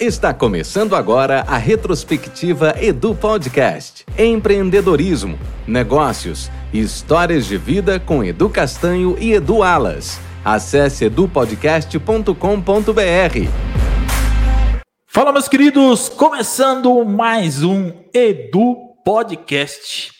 [0.00, 4.04] Está começando agora a retrospectiva Edu Podcast.
[4.18, 10.18] Empreendedorismo, negócios, histórias de vida com Edu Castanho e Edu Alas.
[10.44, 13.48] Acesse edupodcast.com.br.
[15.06, 18.74] Fala, meus queridos, começando mais um Edu
[19.04, 20.10] Podcast.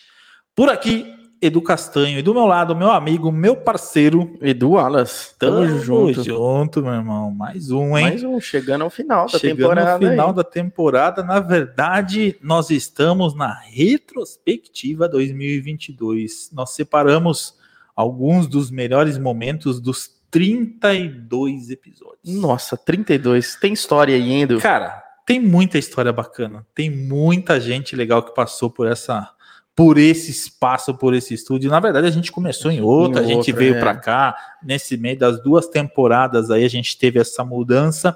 [0.55, 1.05] Por aqui,
[1.41, 5.35] Edu Castanho, e do meu lado, meu amigo, meu parceiro, Edu Alas.
[5.37, 6.23] Tamo, Tamo junto.
[6.23, 7.29] junto, meu irmão.
[7.31, 8.05] Mais um, hein?
[8.05, 9.91] Mais um, chegando ao final da chegando temporada.
[9.91, 10.35] Chegando ao final aí.
[10.35, 11.23] da temporada.
[11.23, 16.51] Na verdade, nós estamos na retrospectiva 2022.
[16.53, 17.55] Nós separamos
[17.95, 22.19] alguns dos melhores momentos dos 32 episódios.
[22.25, 23.55] Nossa, 32.
[23.55, 24.59] Tem história aí, Edu?
[24.59, 26.65] Cara, tem muita história bacana.
[26.73, 29.34] Tem muita gente legal que passou por essa
[29.75, 31.69] por esse espaço, por esse estúdio.
[31.69, 33.79] Na verdade, a gente começou em outra, em a gente veio é.
[33.79, 34.35] para cá.
[34.63, 38.15] Nesse meio das duas temporadas aí, a gente teve essa mudança.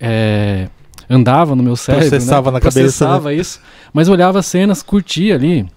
[0.00, 0.68] é,
[1.08, 2.54] andava no meu cérebro, processava né?
[2.54, 3.36] na cabeça, processava né?
[3.36, 3.60] isso,
[3.92, 5.68] mas olhava as cenas, curtia ali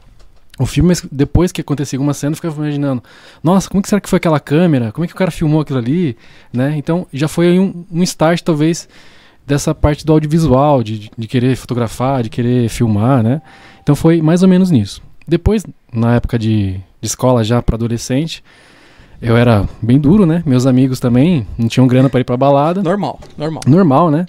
[0.60, 3.04] o filme, mas depois que acontecia uma cena, eu ficava imaginando,
[3.44, 4.92] nossa, como que será que foi aquela câmera?
[4.92, 6.18] Como é que o cara filmou aquilo ali,
[6.52, 6.76] né?
[6.76, 8.90] Então já foi um, um start talvez
[9.48, 13.42] dessa parte do audiovisual, de, de querer fotografar, de querer filmar, né?
[13.82, 15.02] Então foi mais ou menos nisso.
[15.28, 18.44] Depois, na época de de escola já para adolescente.
[19.22, 20.44] Eu era bem duro, né?
[20.46, 22.84] Meus amigos também não tinham grana para ir para balada.
[22.84, 23.64] Normal, normal.
[23.66, 24.26] Normal, né?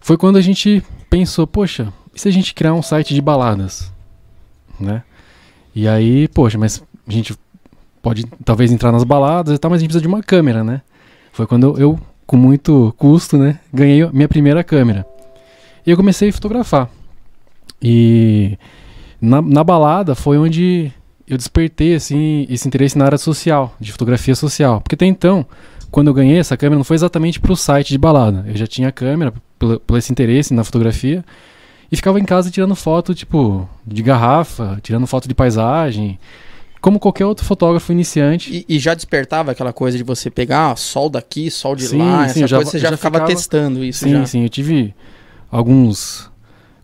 [0.00, 3.92] Foi quando a gente pensou, poxa, e se a gente criar um site de baladas,
[4.80, 5.02] né?
[5.74, 7.36] E aí, poxa, mas a gente
[8.00, 10.80] pode talvez entrar nas baladas e tal, mas a gente precisa de uma câmera, né?
[11.32, 15.06] Foi quando eu, com muito custo, né, ganhei minha primeira câmera.
[15.86, 16.90] E eu comecei a fotografar.
[17.80, 18.58] E
[19.20, 20.92] na, na balada foi onde
[21.28, 24.80] eu despertei assim esse interesse na área social, de fotografia social.
[24.80, 25.46] Porque até então,
[25.90, 28.44] quando eu ganhei essa câmera, não foi exatamente para o site de balada.
[28.46, 31.24] Eu já tinha câmera por esse interesse na fotografia
[31.90, 36.18] e ficava em casa tirando foto tipo de garrafa, tirando foto de paisagem,
[36.86, 38.64] como qualquer outro fotógrafo iniciante.
[38.68, 41.98] E, e já despertava aquela coisa de você pegar ah, sol daqui, sol de sim,
[41.98, 44.04] lá, sim, essa já, coisa você já, já ficava, ficava, testando isso.
[44.04, 44.26] Sim, já.
[44.26, 44.94] sim, eu tive
[45.50, 46.30] alguns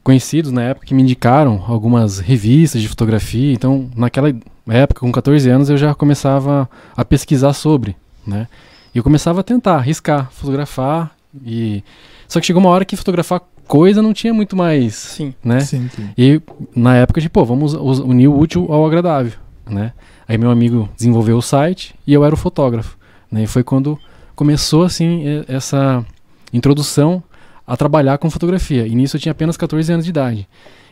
[0.03, 3.53] conhecidos na época que me indicaram algumas revistas de fotografia.
[3.53, 4.35] Então, naquela
[4.69, 7.95] época, com 14 anos, eu já começava a pesquisar sobre,
[8.27, 8.49] né?
[8.93, 11.13] E eu começava a tentar arriscar, fotografar
[11.47, 11.85] e
[12.27, 15.61] só que chegou uma hora que fotografar coisa não tinha muito mais, sim, né?
[15.61, 16.11] Sim, sim.
[16.19, 16.43] E
[16.75, 19.35] na época de, pô, vamos unir o útil ao agradável,
[19.69, 19.93] né?
[20.27, 22.97] Aí meu amigo desenvolveu o site e eu era o fotógrafo,
[23.31, 23.45] né?
[23.45, 23.99] E foi quando
[24.35, 26.05] começou assim essa
[26.53, 27.23] introdução
[27.67, 28.87] a trabalhar com fotografia.
[28.87, 30.49] E nisso eu tinha apenas 14 anos de idade.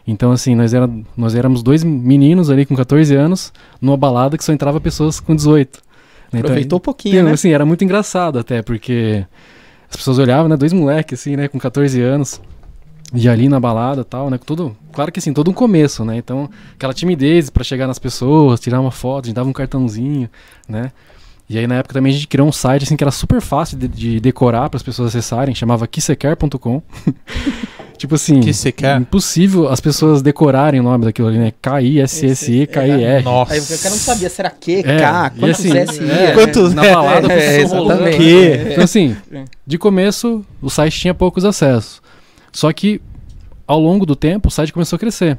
[0.07, 4.45] Então, assim, nós, era, nós éramos dois meninos ali com 14 anos, numa balada que
[4.45, 5.79] só entrava pessoas com 18.
[6.29, 7.33] Então, Aproveitou um pouquinho, então, né?
[7.33, 9.27] Assim, era muito engraçado até, porque
[9.91, 10.57] as pessoas olhavam, né?
[10.57, 11.49] Dois moleques, assim, né?
[11.49, 12.41] Com 14 anos.
[13.13, 14.39] E ali na balada tal, né?
[14.45, 16.17] Tudo, claro que assim, todo um começo, né?
[16.17, 20.29] Então, aquela timidez para chegar nas pessoas, tirar uma foto, a gente dava um cartãozinho,
[20.69, 20.93] né?
[21.49, 23.77] E aí na época também a gente criou um site assim que era super fácil
[23.77, 26.81] de, de decorar para as pessoas acessarem, chamava kissequer.com.
[27.99, 29.01] tipo assim, que você quer?
[29.01, 31.53] impossível as pessoas decorarem o nome daquilo ali, né?
[31.61, 33.25] K-I-S-S-E, K-I-R.
[33.25, 33.53] Nossa.
[33.55, 36.07] Aí o cara não sabia, será que, É, K, e quantos assim, S, I, é,
[36.07, 36.33] né?
[36.35, 38.33] Quantos- Na balada, É, exatamente.
[38.45, 38.73] É.
[38.73, 39.45] Então assim, É.
[39.67, 42.01] de começo o site tinha poucos acessos.
[42.53, 43.01] Só que
[43.67, 45.39] ao longo do tempo o site começou a crescer.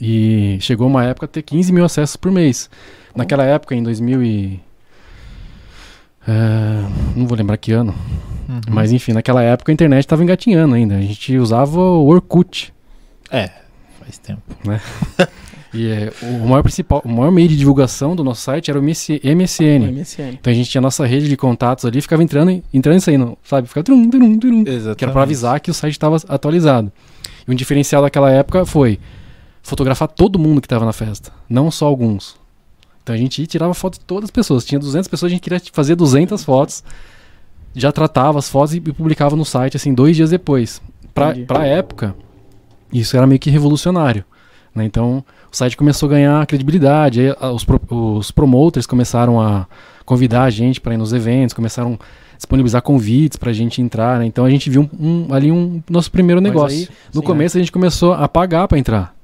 [0.00, 2.70] E chegou uma época a ter 15 mil acessos por mês.
[3.14, 4.60] Naquela época, em 2000 e...
[6.26, 7.94] é, não vou lembrar que ano.
[8.48, 8.60] Uhum.
[8.70, 10.96] Mas enfim, naquela época a internet estava engatinhando ainda.
[10.96, 12.72] A gente usava o Orkut.
[13.30, 13.50] É,
[13.98, 14.42] faz tempo.
[15.74, 18.82] E é, o maior principal, o maior meio de divulgação do nosso site era o
[18.82, 19.92] MS MSN.
[19.92, 20.28] MSN.
[20.40, 23.00] Então a gente tinha a nossa rede de contatos ali, ficava entrando, e- entrando e
[23.02, 23.68] saindo, sabe?
[23.68, 24.96] Ficava trum, trum, trum, Exatamente.
[24.96, 26.90] que era para avisar que o site estava atualizado.
[27.46, 28.98] E um diferencial daquela época foi
[29.62, 32.36] fotografar todo mundo que estava na festa, não só alguns.
[33.02, 34.64] Então a gente ia tirava foto de todas as pessoas.
[34.64, 36.82] Tinha 200 pessoas, a gente queria fazer 200 fotos,
[37.74, 40.80] já tratava as fotos e publicava no site assim dois dias depois.
[41.14, 41.46] Para Entendi.
[41.60, 42.14] a época,
[42.92, 44.24] isso era meio que revolucionário.
[44.74, 44.84] né?
[44.84, 49.66] Então o site começou a ganhar credibilidade, aí, a- os, pro- os promoters começaram a
[50.04, 51.98] convidar a gente para ir nos eventos, começaram
[52.32, 54.18] a disponibilizar convites para a gente entrar.
[54.18, 54.26] né?
[54.26, 56.78] Então a gente viu um- um- ali um nosso primeiro negócio.
[56.78, 59.14] aí- no sim, começo a gente começou a pagar para entrar.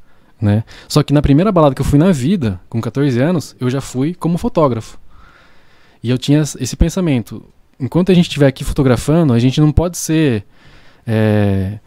[0.41, 0.65] Né?
[0.89, 3.81] Só que na primeira balada que eu fui na vida, com 14 anos, eu já
[3.81, 4.99] fui como fotógrafo.
[6.03, 7.43] E eu tinha esse pensamento:
[7.81, 10.45] enquanto a gente estiver aqui fotografando, a gente não pode ser
[11.07, 11.79] é,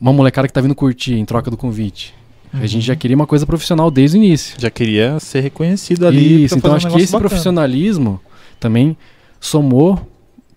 [0.00, 2.14] uma molecada que tá vindo curtir em troca do convite.
[2.52, 4.56] A gente já queria uma coisa profissional desde o início.
[4.58, 6.44] já queria ser reconhecido ali.
[6.44, 7.28] Isso, então fazer um acho que esse bacana.
[7.28, 8.20] profissionalismo
[8.58, 8.96] também
[9.38, 10.06] somou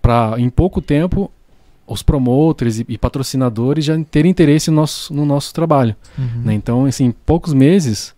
[0.01, 1.31] para em pouco tempo
[1.87, 5.95] os promotores e, e patrocinadores já terem interesse no nosso, no nosso trabalho.
[6.17, 6.41] Uhum.
[6.45, 6.53] né?
[6.53, 8.13] Então, assim, em poucos meses,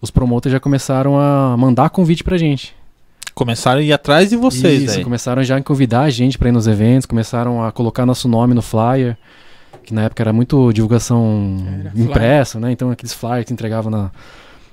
[0.00, 2.74] os promotores já começaram a mandar convite pra gente.
[3.34, 6.52] Começaram a ir atrás de vocês, Isso, começaram já a convidar a gente pra ir
[6.52, 9.16] nos eventos, começaram a colocar nosso nome no flyer,
[9.84, 12.72] que na época era muito divulgação Era impressa, né?
[12.72, 14.10] Então aqueles flyers que entregavam na,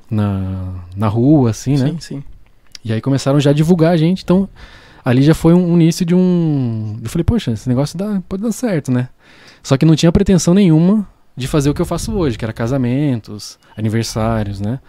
[0.09, 1.89] na, na rua, assim, né?
[1.89, 2.23] Sim, sim.
[2.83, 4.47] E aí começaram já a divulgar a gente, então
[5.03, 6.97] ali já foi um, um início de um...
[7.03, 9.09] Eu falei, poxa, esse negócio dá, pode dar certo, né?
[9.61, 12.53] Só que não tinha pretensão nenhuma de fazer o que eu faço hoje, que era
[12.53, 14.79] casamentos, aniversários, né?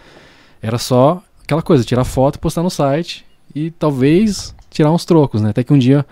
[0.62, 3.25] Era só aquela coisa, tirar foto, postar no site
[3.55, 5.50] e talvez tirar uns trocos, né?
[5.50, 6.06] Até que um dia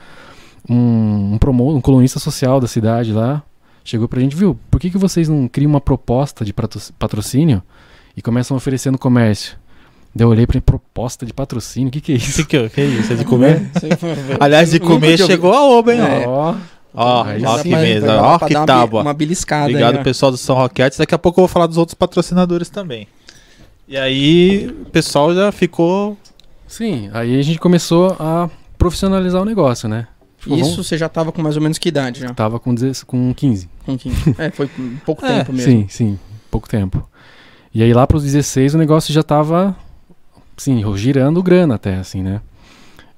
[0.69, 3.43] um, um, promo, um colunista social da cidade lá
[3.89, 7.63] chegou pra gente, viu, por que, que vocês não criam uma proposta de patro- patrocínio
[8.17, 9.57] e começam a oferecer no comércio?
[10.15, 12.45] Daí eu olhei pra ele, proposta de patrocínio, o que, que é isso?
[12.47, 13.13] Que, que, que é isso?
[13.13, 13.61] É de comer?
[13.81, 13.89] Sim.
[14.41, 16.01] Aliás, de comer chegou a oba, hein?
[16.01, 16.27] É.
[16.27, 16.55] Ó,
[16.95, 19.03] Ó, ó, Aí que mesa, ó que tábua.
[19.03, 20.03] Uma beliscada aí, Obrigado, ó.
[20.03, 20.99] pessoal do São Roquetes.
[20.99, 23.07] Daqui a pouco eu vou falar dos outros patrocinadores também.
[23.87, 26.17] E aí, o pessoal já ficou.
[26.67, 30.07] Sim, aí a gente começou a profissionalizar o negócio, né?
[30.39, 32.33] Tipo, Isso vamos- você já tava com mais ou menos que idade já?
[32.33, 33.69] Tava com, 16 com 15.
[33.85, 34.35] Com 15.
[34.39, 34.71] É, foi
[35.05, 35.71] pouco É, tempo mesmo.
[35.73, 36.19] Sim, sim,
[36.51, 37.09] pouco tempo.
[37.75, 39.77] E aí lá pros 16 o negócio já tava,
[40.57, 42.41] sim, girando grana até, assim, né?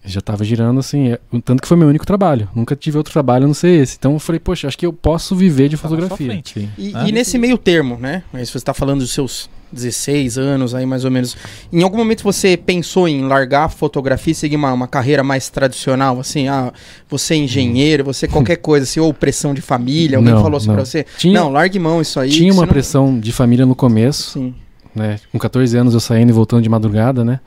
[0.02, 2.49] Já tava girando, assim, é, tanto que foi meu único trabalho.
[2.55, 3.96] Nunca tive outro trabalho a não ser esse.
[3.99, 6.26] Então eu falei, poxa, acho que eu posso viver de Tá fotografia.
[6.26, 6.58] frente.
[6.58, 6.70] Sim.
[6.78, 7.06] E, Ah.
[7.06, 8.23] e nesse meio termo, né?
[8.32, 11.37] Mas você está falando dos seus 16 anos aí, mais ou menos.
[11.72, 15.49] Em algum momento você pensou em largar a fotografia e seguir uma, uma carreira mais
[15.49, 16.49] tradicional, assim?
[16.49, 16.72] Ah,
[17.08, 20.69] você é engenheiro, você qualquer coisa, assim, ou pressão de família, alguém Não, falou assim
[20.69, 20.75] não.
[20.75, 21.04] pra você?
[21.18, 22.30] Tinha, não, largue mão isso aí.
[22.30, 24.54] tinha que uma não- pressão de família no começo, Sim.
[24.94, 25.18] né?
[25.33, 27.40] Com 14 anos eu saindo e voltando de madrugada, né?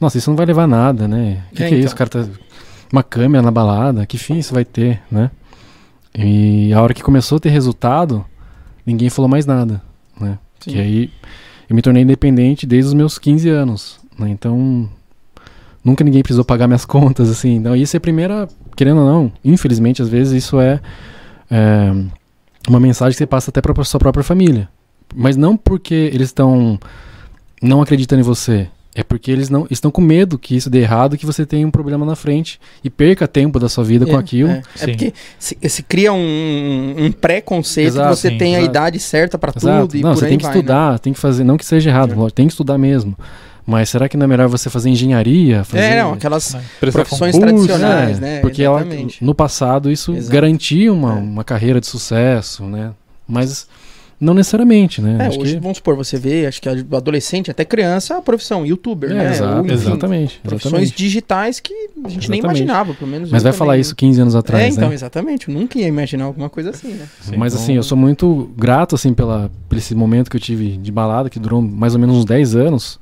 [0.00, 1.42] Nossa, isso não vai levar nada, né?
[1.52, 1.84] O que, É, que é então.
[1.86, 1.94] isso?
[1.94, 2.26] O cara tá.
[2.92, 5.30] Uma câmera na balada, que fim isso vai ter, né?
[6.18, 8.24] E a hora que começou a ter resultado,
[8.84, 9.80] ninguém falou mais nada,
[10.20, 10.38] né?
[10.58, 10.74] Sim.
[10.74, 11.10] E aí
[11.70, 14.28] eu me tornei independente desde os meus 15 anos, né?
[14.28, 14.90] Então
[15.84, 17.54] nunca ninguém precisou pagar minhas contas, assim.
[17.54, 20.80] Então isso é a primeira, querendo ou não, infelizmente às vezes isso é,
[21.48, 21.92] é,
[22.68, 24.68] uma mensagem que você passa até para sua própria família.
[25.14, 26.78] Mas não porque eles estão
[27.62, 28.68] não acreditando em você.
[28.92, 31.70] É porque eles não estão com medo que isso dê errado, que você tenha um
[31.70, 34.50] problema na frente e perca tempo da sua vida com É, aquilo.
[34.50, 38.58] É, É porque se, se cria um, um preconceito Exato, que você sim, tem a
[38.58, 38.70] exato.
[38.70, 39.82] idade certa pra Exato.
[39.86, 40.58] tudo e não, por você aí tem que vai, né?
[40.58, 42.16] estudar, tem que fazer, não que seja errado, É.
[42.16, 43.16] lógico, tem que estudar mesmo.
[43.64, 45.62] Mas será que não é melhor você fazer engenharia?
[45.62, 48.40] Fazer É, não, aquelas Prestar profissões concurso, tradicionais, é, né?
[48.40, 48.84] Porque ela,
[49.20, 50.32] no passado isso Exato.
[50.32, 51.20] garantia uma, É.
[51.20, 52.90] uma carreira de sucesso, né?
[53.28, 53.68] Mas
[54.20, 55.16] não necessariamente, né?
[55.18, 55.60] É, Acho hoje, que...
[55.60, 59.30] vamos supor, você vê, acho que adolescente, até criança, a profissão, youtuber, É, né?
[59.30, 60.96] exato, Ou, enfim, exatamente, Profissões exatamente.
[60.96, 62.44] digitais que a gente nem Exatamente.
[62.44, 63.30] imaginava, pelo menos.
[63.30, 64.40] Mas vai falar também, isso 15 anos né?
[64.40, 64.94] atrás, É, então, né?
[64.94, 65.48] exatamente.
[65.48, 67.06] Eu nunca ia imaginar alguma coisa assim, né?
[67.22, 67.36] Sim.
[67.38, 70.76] Mas Então- assim, eu sou muito grato assim pela por esse momento que eu tive
[70.76, 73.00] de balada, que durou mais ou menos uns 10 anos,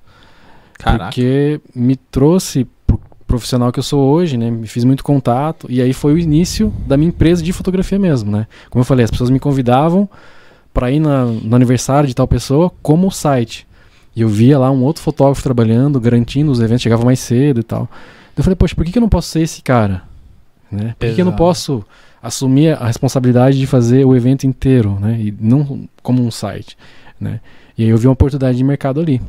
[0.78, 1.06] Caraca.
[1.06, 4.50] porque me trouxe pro, profissional que eu sou hoje, né?
[4.50, 8.30] Me fiz muito contato e aí foi o início da minha empresa de fotografia mesmo,
[8.30, 8.46] né?
[8.70, 10.08] Como eu falei, as pessoas me convidavam
[10.78, 13.66] para ir na, no aniversário de tal pessoa como site.
[14.14, 17.62] E eu via lá um outro fotógrafo trabalhando, garantindo os eventos, chegava mais cedo e
[17.64, 17.88] tal.
[18.36, 20.02] Eu falei, poxa, por que, que eu não posso ser esse cara?
[20.70, 20.94] Né?
[20.96, 21.84] Por que, que eu não posso
[22.22, 25.18] assumir a responsabilidade de fazer o evento inteiro, né?
[25.20, 26.78] E não como um site,
[27.20, 27.40] né?
[27.76, 29.20] E aí eu vi uma oportunidade de mercado ali.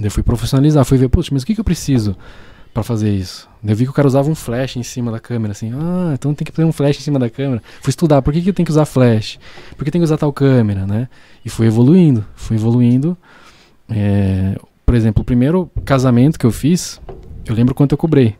[0.00, 2.16] Eu fui profissionalizar, fui ver, putz, mas o que, que eu preciso
[2.76, 3.48] para fazer isso?
[3.66, 6.34] Eu vi que o cara usava um flash em cima da câmera, assim, ah, então
[6.34, 7.62] tem que ter um flash em cima da câmera.
[7.80, 9.38] Fui estudar, por que, que eu tenho que usar flash?
[9.78, 11.08] Por que tem que usar tal câmera, né?
[11.42, 13.16] E fui evoluindo, fui evoluindo.
[13.88, 17.00] É, por exemplo, o primeiro casamento que eu fiz,
[17.46, 18.36] eu lembro quanto eu cobrei.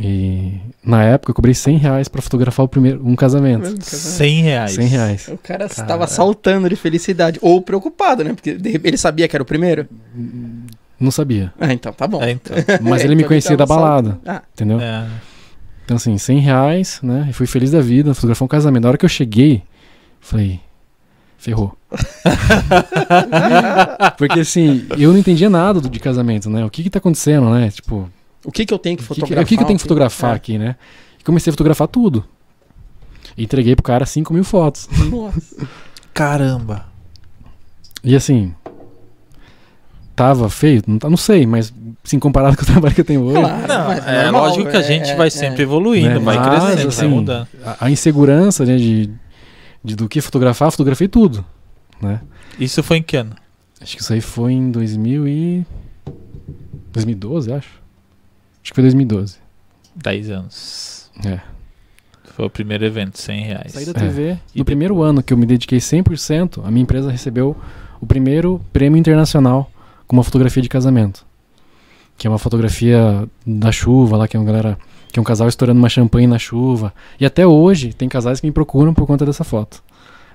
[0.00, 3.82] E na época eu cobrei 100 reais pra fotografar o primeiro, um casamento.
[3.82, 4.72] 100 reais.
[4.72, 5.28] 100 reais.
[5.28, 7.40] O cara estava saltando de felicidade.
[7.42, 8.32] Ou preocupado, né?
[8.32, 9.88] Porque ele sabia que era o primeiro.
[11.00, 11.52] Não sabia.
[11.60, 12.22] Ah, então tá bom.
[12.22, 12.56] É, então.
[12.82, 14.18] Mas ele me então conhecia da tava balada.
[14.26, 14.80] Ah, Entendeu?
[14.80, 15.06] É.
[15.84, 17.26] Então, assim, 100 reais, né?
[17.30, 18.82] E fui feliz da vida, fotografar um casamento.
[18.82, 19.62] Na hora que eu cheguei,
[20.20, 20.60] falei,
[21.38, 21.76] ferrou.
[24.18, 26.64] Porque, assim, eu não entendia nada do- de casamento, né?
[26.64, 27.70] O que que tá acontecendo, né?
[27.70, 28.08] Tipo,
[28.44, 29.44] o que que eu tenho que o que, que, fotografar?
[29.44, 30.36] o que que eu tenho que fotografar É.
[30.36, 30.76] aqui, né?
[31.18, 32.24] E comecei a fotografar tudo.
[33.36, 34.88] E entreguei pro cara 5 mil fotos.
[35.10, 35.66] Nossa.
[36.12, 36.86] Caramba.
[38.02, 38.54] E assim,
[40.18, 40.82] tava feio?
[40.86, 41.72] Não, tá- não sei, mas
[42.04, 44.70] assim, comparado com o trabalho que eu tenho hoje, Claro, Não, mas é normal, lógico
[44.70, 45.30] que a é- gente é- vai é.
[45.30, 46.18] sempre evoluindo, Né?
[46.18, 47.48] vai Mas, crescendo, vai assim, mudando.
[47.64, 49.10] a, a insegurança né, de,
[49.84, 51.44] de do que fotografar, fotografei tudo,
[52.02, 52.20] né?
[52.58, 53.34] Isso foi em que ano?
[53.80, 55.66] Acho que isso aí foi em 2000 e...
[56.92, 57.68] 2012, acho.
[58.62, 59.36] Acho que foi 2012.
[59.94, 61.10] 10 anos.
[61.24, 61.38] É.
[62.34, 63.72] Foi o primeiro evento, 100 reais.
[63.72, 63.94] Saí da É.
[63.94, 64.38] TV.
[64.54, 67.56] E No primeiro ano que eu me dediquei 100%, a minha empresa recebeu
[68.00, 69.70] o primeiro prêmio internacional
[70.08, 71.24] com uma fotografia de casamento.
[72.16, 74.76] Que é uma fotografia da chuva lá, que é uma galera.
[75.12, 76.92] Que é um casal estourando uma champanhe na chuva.
[77.20, 79.82] E até hoje tem casais que me procuram por conta dessa foto.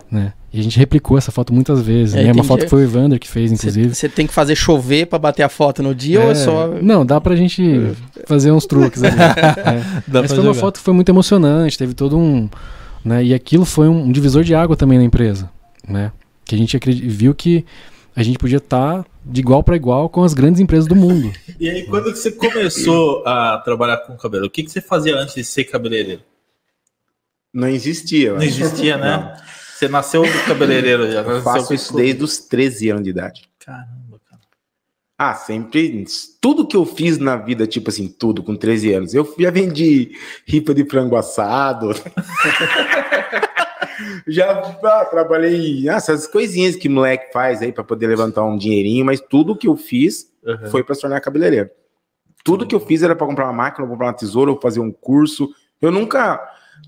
[0.10, 0.34] Né?
[0.53, 2.13] E a gente replicou essa foto muitas vezes.
[2.13, 2.30] É, né?
[2.30, 3.94] É uma foto que foi o Evander que fez, inclusive.
[3.94, 6.68] Você tem que fazer chover pra bater a foto no dia ou é só.
[6.82, 7.94] Não, dá pra gente
[8.25, 9.18] fazer uns truques ali.
[9.24, 9.82] É.
[10.08, 10.60] Mas foi uma jogar.
[10.60, 12.48] foto que foi muito emocionante, teve todo um.
[13.03, 15.50] Né, e aquilo foi um, divisor de água também na empresa.
[15.88, 16.12] Né?
[16.46, 17.65] Que a gente viu que
[18.15, 21.32] a gente podia estar de igual para igual com as grandes empresas do mundo.
[21.60, 24.48] E aí, quando que você começou a trabalhar com cabelo?
[24.48, 26.22] O que, que você fazia antes de ser cabeleireiro?
[27.53, 28.30] Não existia.
[28.30, 28.50] eu Não acho.
[28.50, 29.38] existia, né?
[29.74, 31.22] Você nasceu do cabeleireiro já.
[31.22, 33.44] Eu faço isso desde os 13 anos de idade.
[33.60, 34.42] Caramba, cara.
[35.18, 36.03] Ah, sempre.
[36.42, 39.13] Tudo que eu fiz na vida, tipo assim, tudo com 13 anos.
[39.13, 41.92] Eu já vendi ripa de frango assado.
[44.28, 44.52] já
[44.84, 45.88] ah, trabalhei.
[45.90, 49.76] essas coisinhas que moleque faz aí pra poder levantar um dinheirinho, mas tudo que eu
[49.76, 50.70] fiz Uhum.
[50.70, 51.70] foi para se tornar cabeleireiro.
[52.44, 54.92] Tudo que eu fiz era para comprar uma máquina, comprar uma tesoura, ou fazer um
[54.92, 55.50] curso.
[55.82, 56.38] Eu nunca,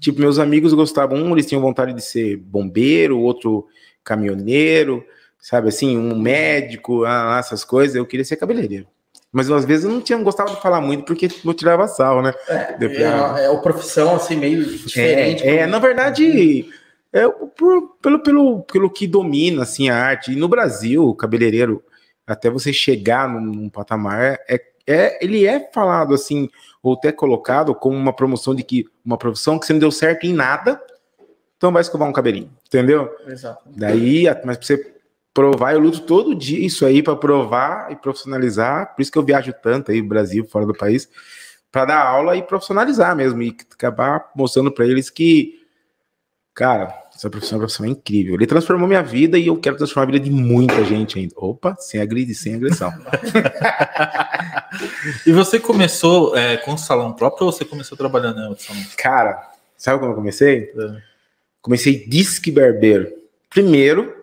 [0.01, 3.65] tipo, meus amigos gostavam, um, eles tinham vontade de ser bombeiro, outro
[4.03, 5.05] caminhoneiro,
[5.39, 7.95] sabe assim, um médico, ah, essas coisas.
[7.95, 8.87] Eu queria ser cabeleireiro.
[9.31, 12.33] Mas às vezes eu não tinha gostava de falar muito porque eu tirava sal, né?
[12.79, 15.43] Depois- É, é uma profissão assim meio diferente.
[15.43, 16.69] É, é, na verdade,
[17.15, 20.33] é por- pelo, pelo, pelo que domina assim, a arte.
[20.33, 21.81] E no Brasil, o cabeleireiro,
[22.27, 26.49] até você chegar num, num patamar, é, é, ele é falado assim,
[26.83, 30.25] ou até colocado como uma promoção de que uma profissão que você não deu certo
[30.25, 30.79] em nada,
[31.55, 33.09] então vai escovar um cabelinho, entendeu?
[33.25, 33.63] Exato.
[33.65, 34.95] Daí, mas pra você
[35.33, 38.93] provar, eu luto todo dia isso aí para provar e profissionalizar.
[38.93, 41.09] Por isso que eu viajo tanto aí no Brasil, fora do país,
[41.71, 45.61] para dar aula e profissionalizar mesmo e acabar mostrando para eles que,
[46.53, 48.35] cara, essa profissão é uma profissão incrível.
[48.35, 51.33] Ele transformou minha vida e eu quero transformar a vida de muita gente ainda.
[51.37, 52.91] Opa, sem agredir, sem agressão.
[55.25, 58.81] E você começou é, com salão próprio ou você começou trabalhando em outro salão?
[58.97, 60.69] Cara, sabe como eu comecei?
[60.77, 60.97] É.
[61.61, 63.09] Comecei disque barbeiro.
[63.49, 64.13] Primeiro,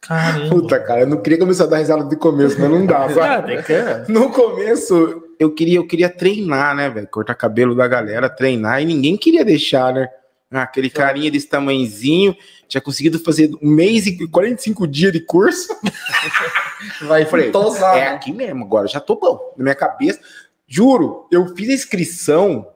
[0.00, 0.48] Caramba.
[0.50, 3.58] puta, cara, eu não queria começar a dar risada do começo, mas não dá, sabe?
[3.62, 7.06] Ah, que- No começo, eu queria, eu queria treinar, né, velho?
[7.06, 10.08] Cortar cabelo da galera, treinar, e ninguém queria deixar, né?
[10.60, 12.36] Aquele carinha desse tamanhozinho,
[12.68, 15.68] tinha conseguido fazer um mês e 45 dias de curso.
[17.02, 17.96] Vai Eu falei, tosar.
[17.96, 19.54] é aqui mesmo, agora já tô bom.
[19.56, 20.20] Na minha cabeça,
[20.66, 22.66] juro, eu fiz a inscrição.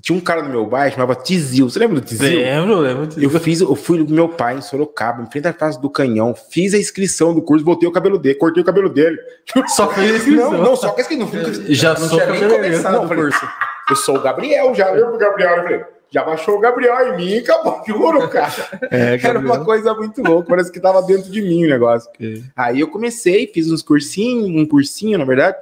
[0.00, 1.70] Tinha um cara no meu bairro, chamava Tizil.
[1.70, 2.28] Você lembra do Tizil?
[2.40, 3.06] Lembro, lembro.
[3.06, 3.20] disso.
[3.20, 6.34] Eu fiz, eu fui do meu pai em Sorocaba, em frente à casa do canhão,
[6.34, 9.16] fiz a inscrição do curso, botei o cabelo dele, cortei o cabelo dele.
[9.68, 10.50] Só fez a inscrição.
[10.50, 11.30] Não, não, só que assim, não.
[11.68, 13.48] Já Não sou tinha nem começado Não, o curso.
[13.90, 15.56] Eu sou o Gabriel, já lembro do Gabriel.
[15.56, 18.52] Eu falei, já baixou o Gabriel em mim, acabou, juro, cara.
[18.90, 22.10] É, Era uma coisa muito louca, parece que tava dentro de mim o negócio.
[22.54, 25.56] Aí eu comecei, fiz uns cursinhos, um cursinho, na verdade,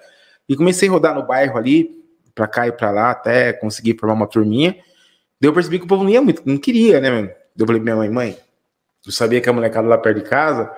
[0.49, 2.03] e comecei a rodar no bairro ali,
[2.35, 4.77] pra cá e pra lá, até conseguir formar uma turminha.
[5.41, 7.29] Daí eu percebi que o povo não ia muito, não queria, né, mano?
[7.29, 8.37] Daí eu falei pra minha mãe, mãe,
[9.07, 10.71] eu sabia que a molecada lá perto de casa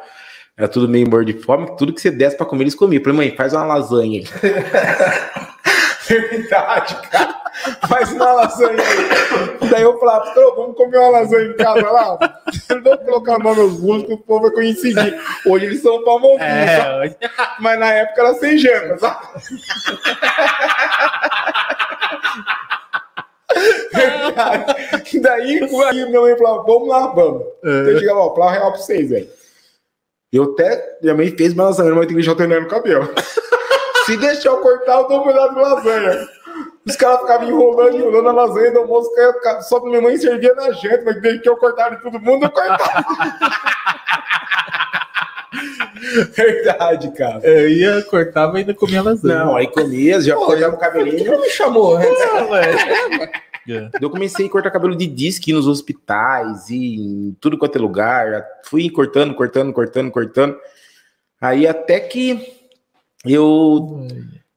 [0.55, 3.01] era tudo meio morto de fome, tudo que você desse pra comer, eles comiam.
[3.01, 4.23] Eu falei, mãe, faz uma lasanha
[6.13, 6.29] aí.
[6.29, 7.43] Verdade, cara.
[7.89, 9.69] Faz uma lasanha aí.
[9.71, 12.19] Daí eu falava, "Ô, vamos comer uma lasanha em casa lá.
[12.85, 15.21] Não colocar o nome aos russos que o povo vai coincidir.
[15.47, 17.17] Hoje eles são famosinhos, sabe?
[17.21, 19.27] É, mas na época era sem janta, sabe?
[23.93, 25.21] Verdade.
[25.21, 27.43] Daí, aí minha mãe falava, vamos lá, vamos.
[27.59, 29.29] Então eu chegava, ó, plá real pra vocês, velho.
[30.33, 33.09] Eu até, minha mãe fez uma lasanha, mas tem que deixar o no cabelo.
[34.07, 36.29] Se deixar eu cortar, eu dou um pedaço de lasanha.
[36.85, 39.11] Os caras ficavam enrolando, enrolando a lasanha do almoço,
[39.63, 42.45] só que minha mãe servia na janta, mas desde que eu cortava de todo mundo,
[42.45, 43.05] eu cortava.
[46.35, 47.41] Verdade, cara.
[47.45, 49.45] eu ia, cortava e ainda comia lasanha.
[49.45, 51.33] Não, aí comia, já cortava o cabelinho.
[51.33, 52.07] Não me chamou, né?
[53.69, 53.83] É.
[53.83, 57.77] Daí Eu comecei a cortar cabelo de disco ir nos hospitais e em tudo quanto
[57.77, 58.45] é lugar.
[58.65, 60.57] Fui cortando, cortando, cortando, cortando.
[61.41, 62.62] Aí até que
[63.25, 64.07] eu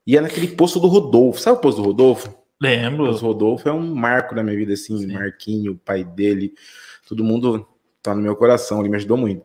[0.06, 1.40] ia naquele posto do Rodolfo.
[1.40, 2.30] Sabe o posto do Rodolfo?
[2.30, 3.06] O Lembro.
[3.06, 4.98] posto do Rodolfo é um marco na minha vida, assim.
[4.98, 5.14] Sim.
[5.14, 6.54] Marquinho, o pai dele,
[7.08, 7.68] todo mundo
[8.02, 9.44] tá no meu coração, ele me ajudou muito.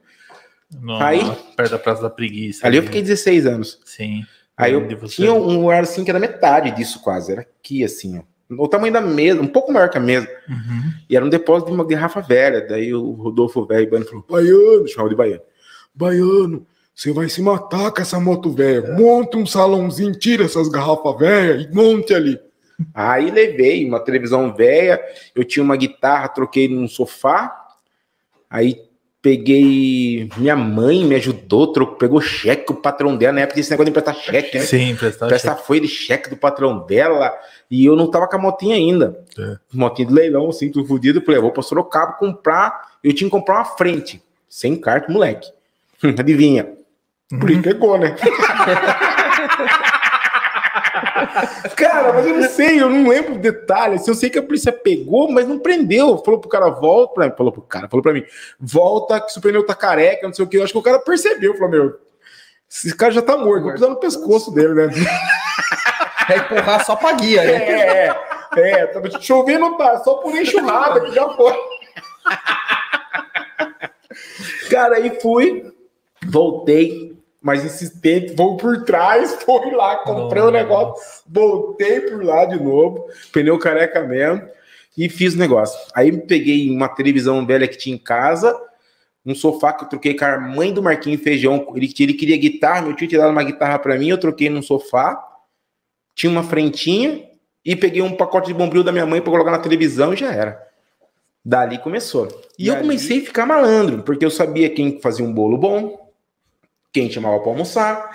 [0.80, 1.20] No, Aí-
[1.56, 2.66] perto da Praça da Preguiça.
[2.66, 3.80] Ali eu fiquei 16 anos.
[3.84, 4.24] Sim.
[4.56, 8.22] Aí eu tinha um lugar assim que era metade disso quase, era aqui assim, ó.
[8.62, 10.28] O tamanho da mesa, um pouco maior que a mesa.
[10.48, 10.92] Uhum.
[11.08, 12.60] E era um depósito de uma garrafa velha.
[12.60, 15.42] Daí o Rodolfo velho Baiano falou: Baiano, chamava de Baiano.
[15.94, 16.66] Baiano,
[17.00, 18.92] você vai se matar com essa moto velha.
[18.92, 22.38] Monta um salãozinho, tira essas garrafas velhas e monte ali.
[22.92, 25.00] Aí levei uma televisão velha,
[25.34, 27.56] eu tinha uma guitarra, troquei num sofá.
[28.50, 28.82] Aí
[29.22, 30.28] peguei.
[30.36, 33.98] Minha mãe me ajudou, trocou, pegou cheque, o patrão dela, na época desse negócio de
[33.98, 34.64] emprestar cheque, né?
[34.66, 37.32] Sim, prestar Essa foi de cheque do patrão dela
[37.70, 39.24] e eu não tava com a motinha ainda.
[39.38, 39.56] É.
[39.72, 41.20] Motinha de leilão, assim, tudo fodido.
[41.20, 42.98] Eu falei, eu vou pra Sorocaba comprar.
[43.02, 45.50] Eu tinha que comprar uma frente, sem carta, moleque.
[46.18, 46.78] Adivinha?
[47.38, 48.16] Por isso pegou, né?
[51.76, 54.06] Cara, mas eu não sei, eu não lembro detalhes.
[54.06, 56.18] Eu sei que a polícia pegou, mas não prendeu.
[56.18, 57.14] Falou pro cara, volta.
[57.14, 57.30] Pra...
[57.36, 58.24] Falou pro cara, falou pra mim,
[58.58, 60.56] volta, que o pneu tá careca, não sei o que.
[60.58, 61.54] Eu acho que o cara percebeu.
[61.54, 62.00] Falou, meu,
[62.70, 64.90] esse cara já tá morto, vou pisar no pescoço dele, né?
[66.28, 67.52] É empurrar só pra guia, né?
[67.52, 68.06] É,
[68.56, 71.54] é, é, tava chovendo, tá, só por enxurrada que já foi.
[74.70, 75.72] Cara, aí fui,
[76.24, 80.58] voltei, mas insistente, vou por trás, fui lá, comprei o Nossa.
[80.58, 84.46] negócio, voltei por lá de novo, pneu careca mesmo,
[84.96, 85.78] e fiz o negócio.
[85.94, 88.54] Aí peguei uma televisão velha que tinha em casa,
[89.24, 92.82] um sofá que eu troquei com a mãe do Marquinhos Feijão, ele, ele queria guitarra,
[92.82, 95.22] meu tio tinha dado uma guitarra pra mim, eu troquei num sofá,
[96.14, 97.28] tinha uma frentinha,
[97.64, 100.32] e peguei um pacote de bombril da minha mãe pra colocar na televisão e já
[100.32, 100.66] era.
[101.44, 102.26] Dali começou.
[102.58, 105.58] E, E eu ali- comecei a ficar malandro, porque eu sabia quem fazia um bolo
[105.58, 105.99] bom,
[106.92, 108.10] quem chamava pra almoçar.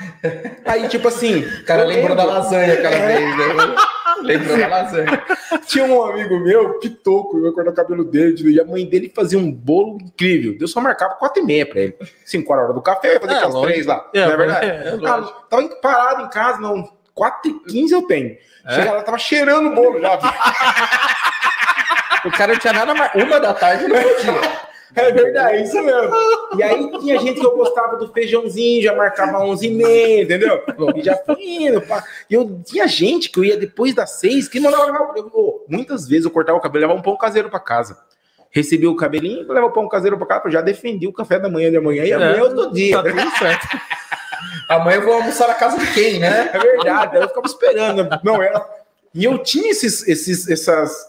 [0.66, 1.40] Aí, tipo assim.
[1.40, 3.76] O cara lembrou da lasanha aquela vez, né?
[4.22, 5.24] Lembrou da lasanha.
[5.66, 9.12] Tinha um amigo meu, Pitoco, eu ia cortar o cabelo dele, e a mãe dele
[9.16, 10.56] fazia um bolo incrível.
[10.60, 11.96] Eu só marcava 4 e meia pra ele.
[12.26, 13.72] 5 horas da hora do café, eu ia fazer É, aquelas lógico.
[13.74, 14.10] três lá.
[14.14, 14.66] É, não é verdade?
[14.66, 16.90] é, é Ah, tava parado em casa, não.
[17.14, 18.38] 4 e 15 eu tenho.
[18.70, 20.18] Chega lá, tava cheirando o bolo já.
[22.26, 23.12] O cara não tinha nada mais.
[23.16, 24.34] Uma da tarde não podia.
[24.96, 26.14] É verdade, isso mesmo.
[26.58, 30.62] E aí tinha gente que eu gostava do feijãozinho, já marcava 11 e meia, entendeu?
[30.96, 31.82] E já foi indo.
[31.82, 32.04] pá.
[32.30, 35.14] E eu tinha gente que eu ia depois das seis, que mandava levar.
[35.18, 37.98] eu- Muitas vezes eu cortava o cabelo e levava um pão caseiro pra casa.
[38.52, 41.50] Recebi o cabelinho, levava o pão caseiro pra casa, eu já defendi o café da
[41.50, 43.04] manhã de amanhã e amanhã é outro dia.
[43.04, 43.68] Tá tudo certo.
[44.70, 46.50] Amanhã eu vou almoçar na casa de quem, né?
[46.54, 48.08] É verdade, eu ficava esperando.
[48.24, 48.66] Não era.
[49.14, 51.06] E eu tinha esses, esses, essas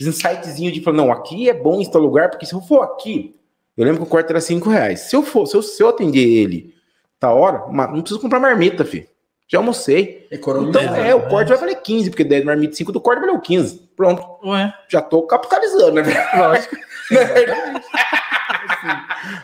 [0.00, 3.34] insightzinhos de falar, não, aqui é bom em tal lugar, porque se eu for aqui,
[3.76, 5.00] eu lembro que o quarto era 5 reais.
[5.00, 6.74] Se eu for, se eu, se eu atender ele
[7.18, 9.06] tá hora, uma- não preciso comprar marmita, filho.
[9.48, 10.26] Já almocei.
[10.30, 10.68] Economia.
[10.70, 13.88] Então, é, o corte vai valer 15, porque 10 marmita 5 do corte valeu 15.
[13.96, 16.02] Pronto, Ué, já tô capitalizando, né?
[16.36, 16.76] lógico.
[17.08, 17.82] É verdade?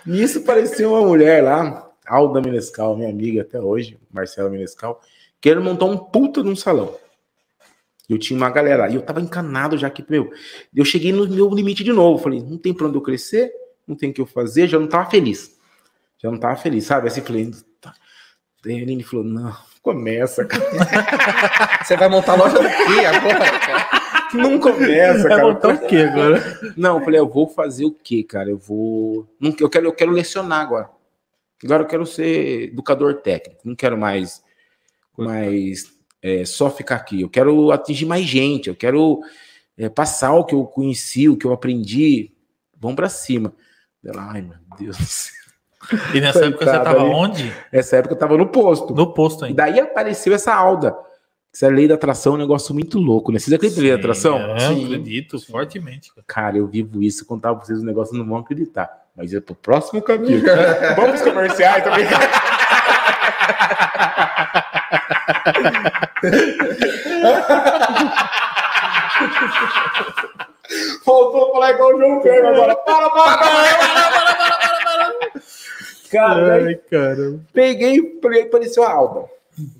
[0.05, 5.01] Nisso parecia uma mulher lá, Alda Menescal, minha amiga até hoje, Marcela Menescal,
[5.41, 6.95] querendo montar um puta num salão.
[8.09, 10.31] Eu tinha uma galera lá, e eu tava encanado já que, meu,
[10.75, 12.23] eu cheguei no meu limite de novo.
[12.23, 13.53] Falei, não tem pra onde eu crescer,
[13.87, 15.57] não tem o que eu fazer, já não tava feliz.
[16.19, 17.09] Já não tava feliz, sabe?
[17.09, 17.95] Assim, falei, tá.
[18.65, 20.63] Daí a Aline falou, não, começa, cara.
[21.85, 24.03] Você vai montar loja do quê agora, cara?
[24.35, 25.43] Não começa, Vai cara.
[25.45, 26.61] montar o quê agora?
[26.77, 28.51] Não, eu falei, eu vou fazer o quê, cara?
[28.51, 29.29] Eu vou.
[29.39, 30.89] Não, eu, quero, eu quero lecionar agora.
[31.63, 33.61] Agora eu quero ser educador técnico.
[33.65, 34.43] Não quero mais,
[35.17, 37.23] mais é, só ficar aqui.
[37.23, 38.69] Eu quero atingir mais gente.
[38.69, 39.21] Eu quero
[39.77, 42.31] é, passar o que eu conheci, o que eu aprendi.
[42.79, 43.53] Vamos para cima.
[44.05, 45.43] Ela, ai, meu Deus do céu.
[46.15, 47.53] E nessa Coitada, época você estava onde?
[47.73, 48.95] Nessa época eu estava no posto.
[48.95, 49.69] No posto ainda.
[49.69, 50.97] E daí apareceu essa Alda.
[51.53, 53.39] Essa lei da atração é um negócio muito louco, né?
[53.39, 54.39] Vocês acreditam em lei da atração?
[54.39, 55.53] É, Sim, acredito Sim.
[55.53, 56.11] fortemente.
[56.27, 58.91] Cara, eu vivo isso, contar pra vocês um negócio, não vão acreditar.
[59.15, 60.41] Mas é pro próximo caminho.
[60.97, 62.07] Vamos comerciais também.
[71.05, 72.77] Faltou falar igual o João Pedro agora.
[72.77, 75.43] Para, para, para, para, para, para, para, para.
[76.11, 77.41] Cara, Ai, cara.
[77.53, 79.31] peguei, apareceu a Alba.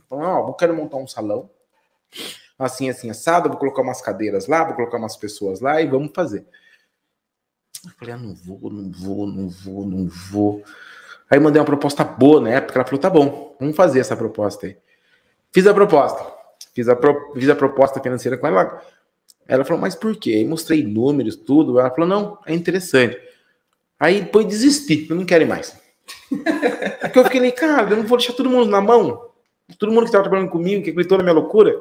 [0.09, 1.49] Falei, ó, eu quero montar um salão.
[2.59, 6.13] Assim, assim, assado, vou colocar umas cadeiras lá, vou colocar umas pessoas lá e vamos
[6.15, 6.47] fazer.
[7.85, 10.63] Eu falei, ah, não vou, não vou, não vou, não vou.
[11.33, 14.67] Aí mandei uma proposta boa na época, ela falou, tá bom, vamos fazer essa proposta
[14.67, 14.77] aí.
[15.51, 16.23] Fiz a proposta.
[16.75, 18.83] Fiz a, pro, fiz a proposta financeira com ela.
[19.49, 20.33] Ela falou, mas por quê?
[20.33, 21.81] Aí mostrei números, tudo.
[21.81, 23.19] Ela falou, não, é interessante.
[23.99, 25.75] Aí depois desisti, eu não quero mais.
[27.01, 29.31] Porque eu fiquei, cara, eu não vou deixar todo mundo na mão.
[29.79, 31.75] Todo mundo que estava trabalhando comigo, que acreditou na minha loucura.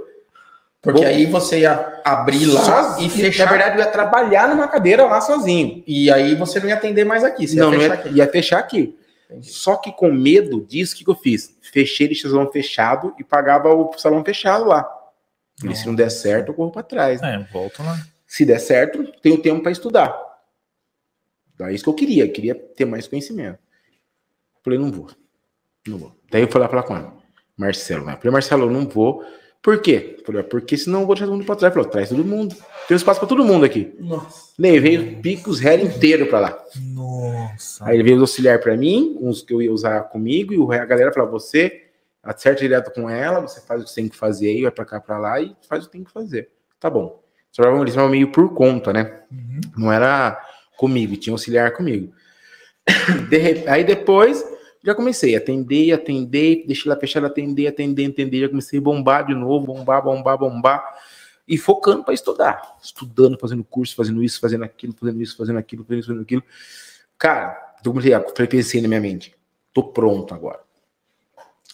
[0.81, 3.43] Porque Bom, aí você ia abrir lá sozinho, e fechar.
[3.43, 5.83] Na verdade, eu ia trabalhar numa cadeira lá sozinho.
[5.85, 7.49] E aí você não ia atender mais aqui.
[7.49, 8.97] Você não, ia fechar ia, ia fechar aqui.
[9.31, 9.49] Entendi.
[9.49, 11.57] Só que com medo disso, o que, que eu fiz?
[11.61, 14.89] Fechei o salão fechado e pagava o salão fechado lá.
[15.63, 17.21] E se não der certo, eu corro para trás.
[17.21, 17.47] Né?
[17.49, 17.97] É, volta lá.
[18.27, 20.19] Se der certo, tenho tempo para estudar.
[21.61, 22.25] É isso que eu queria.
[22.25, 23.59] Eu queria ter mais conhecimento.
[24.63, 25.09] Falei, não vou.
[25.87, 26.15] Não vou.
[26.29, 27.07] Daí eu fui lá falar com ele.
[27.55, 28.15] Marcelo, né?
[28.17, 29.23] Falei, Marcelo, eu não vou.
[29.61, 30.17] Por quê?
[30.25, 31.73] Falei, porque senão eu vou deixar todo mundo pra trás.
[31.73, 32.55] Falei, traz todo mundo.
[32.87, 33.95] Tem espaço pra todo mundo aqui.
[33.99, 34.51] Nossa.
[34.57, 36.63] Levei o Picos Hair inteiro pra lá.
[36.93, 37.85] Nossa.
[37.85, 41.13] Aí ele veio auxiliar pra mim, uns que eu ia usar comigo, e a galera
[41.13, 41.83] falou, você
[42.23, 44.85] acerta direto com ela, você faz o que você tem que fazer aí, vai pra
[44.85, 46.49] cá, pra lá, e faz o que tem que fazer.
[46.79, 47.21] Tá bom.
[47.57, 49.21] Eles estavam meio por conta, né?
[49.31, 49.61] Uhum.
[49.77, 50.41] Não era
[50.77, 52.13] comigo, tinha auxiliar comigo.
[53.29, 54.43] De, aí depois
[54.83, 58.41] já comecei a atender, atender, deixei lá fechado, atender, atender, atender.
[58.41, 60.83] Já comecei a bombar de novo, bombar, bombar, bombar.
[61.47, 62.77] E focando para estudar.
[62.81, 66.43] Estudando, fazendo curso, fazendo isso, fazendo aquilo, fazendo isso, fazendo aquilo, fazendo isso, fazendo aquilo.
[67.17, 69.35] Cara, eu comecei a pensei na minha mente.
[69.73, 70.59] Tô pronto agora.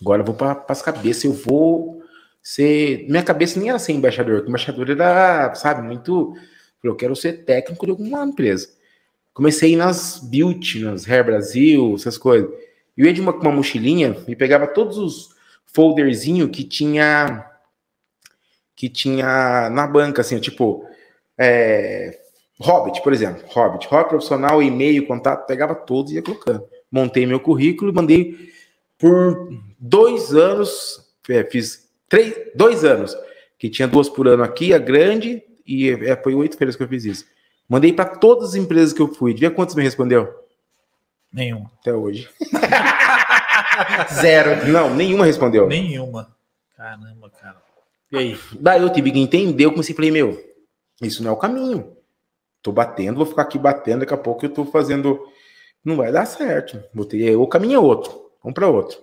[0.02, 2.04] Agora eu vou para as cabeças, eu vou
[2.42, 3.06] ser.
[3.10, 6.36] Minha cabeça nem era ser embaixador, embaixador era, sabe, muito.
[6.84, 8.70] Eu quero ser técnico de alguma empresa.
[9.34, 12.50] Comecei nas Built, nas Hair Brasil, essas coisas.
[12.98, 15.30] Eu ia de uma, uma mochilinha e pegava todos os
[15.66, 17.46] folderzinhos que tinha
[18.76, 20.86] que tinha na banca, assim, tipo,
[21.36, 22.20] é,
[22.60, 26.64] Hobbit, por exemplo, Hobbit, Hobbit profissional, e-mail, contato, pegava todos e ia colocando.
[26.92, 28.52] Montei meu currículo e mandei
[29.00, 33.18] por dois anos, é, fiz três, dois anos,
[33.58, 36.88] que tinha duas por ano aqui, a grande, e é, foi oito feiras que eu
[36.88, 37.26] fiz isso.
[37.68, 39.34] Mandei para todas as empresas que eu fui.
[39.34, 40.47] Devia quantos me respondeu?
[41.38, 41.72] Nenhuma.
[41.80, 42.28] Até hoje.
[44.12, 44.68] Zero.
[44.72, 45.68] Não, nenhuma respondeu.
[45.68, 46.36] Nenhuma.
[46.76, 47.62] Caramba, cara.
[48.12, 48.40] E aí?
[48.60, 50.44] Daí eu tive que entender, eu comecei a falei, meu,
[51.00, 51.96] isso não é o caminho.
[52.64, 55.20] Tô batendo, vou ficar aqui batendo, daqui a pouco eu tô fazendo.
[55.86, 56.84] Não vai dar certo.
[56.92, 58.12] Botei, o caminho é outro.
[58.42, 58.98] Vamos para outro.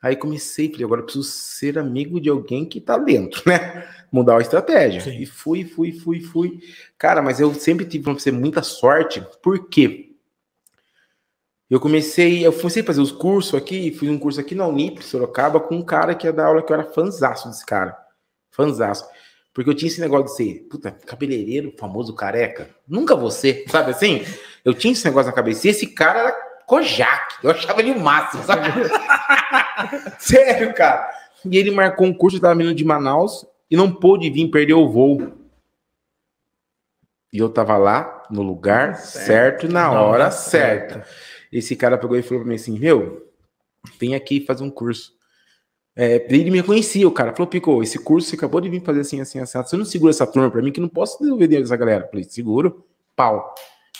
[0.00, 3.88] Aí comecei, falei, agora eu preciso ser amigo de alguém que tá dentro, né?
[4.12, 5.00] Mudar a estratégia.
[5.00, 5.18] Sim.
[5.18, 6.60] E fui, fui, fui, fui.
[6.96, 9.20] Cara, mas eu sempre tive, pra ser muita sorte.
[9.42, 10.07] Por quê?
[11.70, 15.04] Eu comecei, eu comecei a fazer os cursos aqui, fiz um curso aqui na Unip,
[15.04, 17.96] Sorocaba, com um cara que ia dar aula que eu era fanzaço desse cara.
[18.50, 19.06] Fanzaço.
[19.52, 22.70] Porque eu tinha esse negócio de ser, puta, cabeleireiro, famoso careca.
[22.86, 24.24] Nunca você, sabe assim?
[24.64, 25.66] Eu tinha esse negócio na cabeça.
[25.66, 26.32] E esse cara era
[26.66, 27.36] Kojak.
[27.42, 28.62] Eu achava ele o máximo, sabe?
[30.18, 31.10] Sério, cara.
[31.44, 34.78] E ele marcou um curso, eu tava vindo de Manaus e não pôde vir, perdeu
[34.78, 35.32] o voo.
[37.32, 40.94] E eu tava lá, no lugar certo, certo na hora certa.
[40.94, 41.08] certa.
[41.52, 43.26] Esse cara pegou e falou pra mim assim: Meu,
[43.98, 45.12] vem aqui fazer um curso.
[45.96, 49.00] É, ele me conhecia, o cara falou: Pico, esse curso você acabou de vir fazer
[49.00, 49.58] assim, assim, assim.
[49.58, 52.04] Você não segura essa turma pra mim que não posso desenvolver dinheiro dessa galera.
[52.04, 52.84] Eu falei: Seguro,
[53.16, 53.54] pau.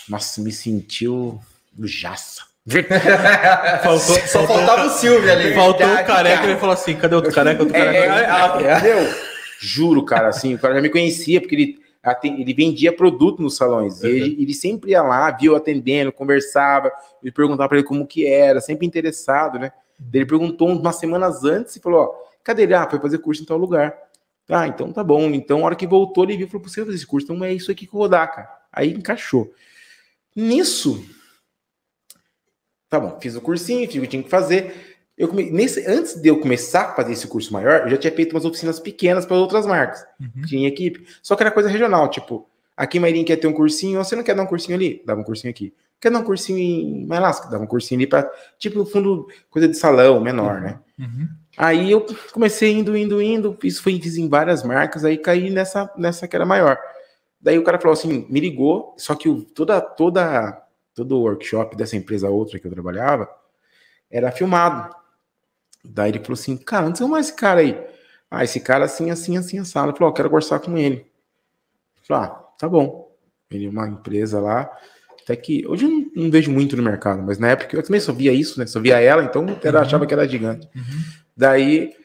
[0.07, 1.39] Nossa, me sentiu
[1.77, 2.49] no jaça.
[3.83, 5.53] faltou, Só faltou, faltava o Silvio ali.
[5.53, 7.63] Faltou o careca, ele falou assim: cadê outro careca?
[7.63, 8.13] Outro careca?
[8.61, 11.79] É, é, é, Juro, cara, assim, o cara já me conhecia, porque ele
[12.23, 14.01] ele vendia produto nos salões.
[14.01, 14.09] Uhum.
[14.09, 16.91] Ele, ele, sempre ia lá, viu atendendo, conversava,
[17.21, 19.71] ele perguntava para ele como que era, sempre interessado, né?
[20.13, 22.73] Ele perguntou umas semanas antes e falou: ó, cadê ele?
[22.73, 23.95] Ah, foi fazer curso em tal lugar.
[24.49, 25.25] Ah, então tá bom.
[25.25, 27.43] Então, a hora que voltou, ele viu e falou: você vai fazer esse curso, então
[27.43, 28.49] é isso aqui que eu vou dar, cara.
[28.71, 29.53] Aí encaixou.
[30.35, 31.03] Nisso,
[32.89, 34.88] tá bom, fiz o cursinho, fiz o que tinha que fazer.
[35.19, 35.51] Eu come...
[35.51, 38.45] Nesse, antes de eu começar a fazer esse curso maior, eu já tinha feito umas
[38.45, 40.05] oficinas pequenas para outras marcas.
[40.17, 40.43] Uhum.
[40.47, 41.05] Tinha equipe.
[41.21, 44.23] Só que era coisa regional, tipo, aqui em Mairim quer ter um cursinho, você não
[44.23, 45.03] quer dar um cursinho ali?
[45.05, 45.73] Dava um cursinho aqui.
[45.99, 47.49] Quer dar um cursinho em Malasca?
[47.49, 50.61] Dava um cursinho ali para, tipo, no fundo, coisa de salão, menor, uhum.
[50.61, 50.79] né?
[50.97, 51.27] Uhum.
[51.57, 55.91] Aí eu comecei indo, indo, indo, isso foi fiz em várias marcas, aí caí nessa,
[55.97, 56.79] nessa que era maior.
[57.41, 60.63] Daí o cara falou assim, me ligou, só que o, toda, toda,
[60.95, 63.29] todo o workshop dessa empresa outra que eu trabalhava
[64.09, 64.98] era filmado.
[65.83, 67.79] Daí ele falou assim, cara, onde você arrumou esse cara aí?
[68.29, 69.79] Ah, esse cara assim, assim, assim, assim.
[69.79, 70.97] Ele falou, oh, quero conversar com ele.
[71.97, 73.09] Eu falei, ah, tá bom.
[73.49, 74.69] Ele é uma empresa lá,
[75.23, 77.99] até que hoje eu não, não, vejo muito no mercado, mas na época eu também
[77.99, 78.67] só via isso, né?
[78.67, 79.79] Só via ela, então eu uhum.
[79.79, 80.67] achava que era gigante.
[80.75, 81.03] Uhum.
[81.35, 81.95] Daí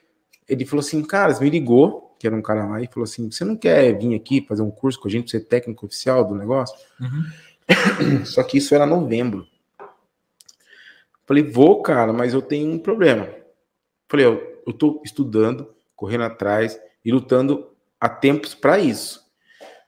[0.49, 3.45] ele falou assim, cara, me ligou, que era um cara lá, e falou assim: você
[3.45, 6.77] não quer vir aqui fazer um curso com a gente, ser técnico oficial do negócio?
[7.01, 8.25] Uhum.
[8.25, 9.47] Só que isso era novembro.
[11.27, 13.29] Falei, vou, cara, mas eu tenho um problema.
[14.09, 19.23] Falei, eu, tô estudando, correndo atrás e lutando há tempos para isso.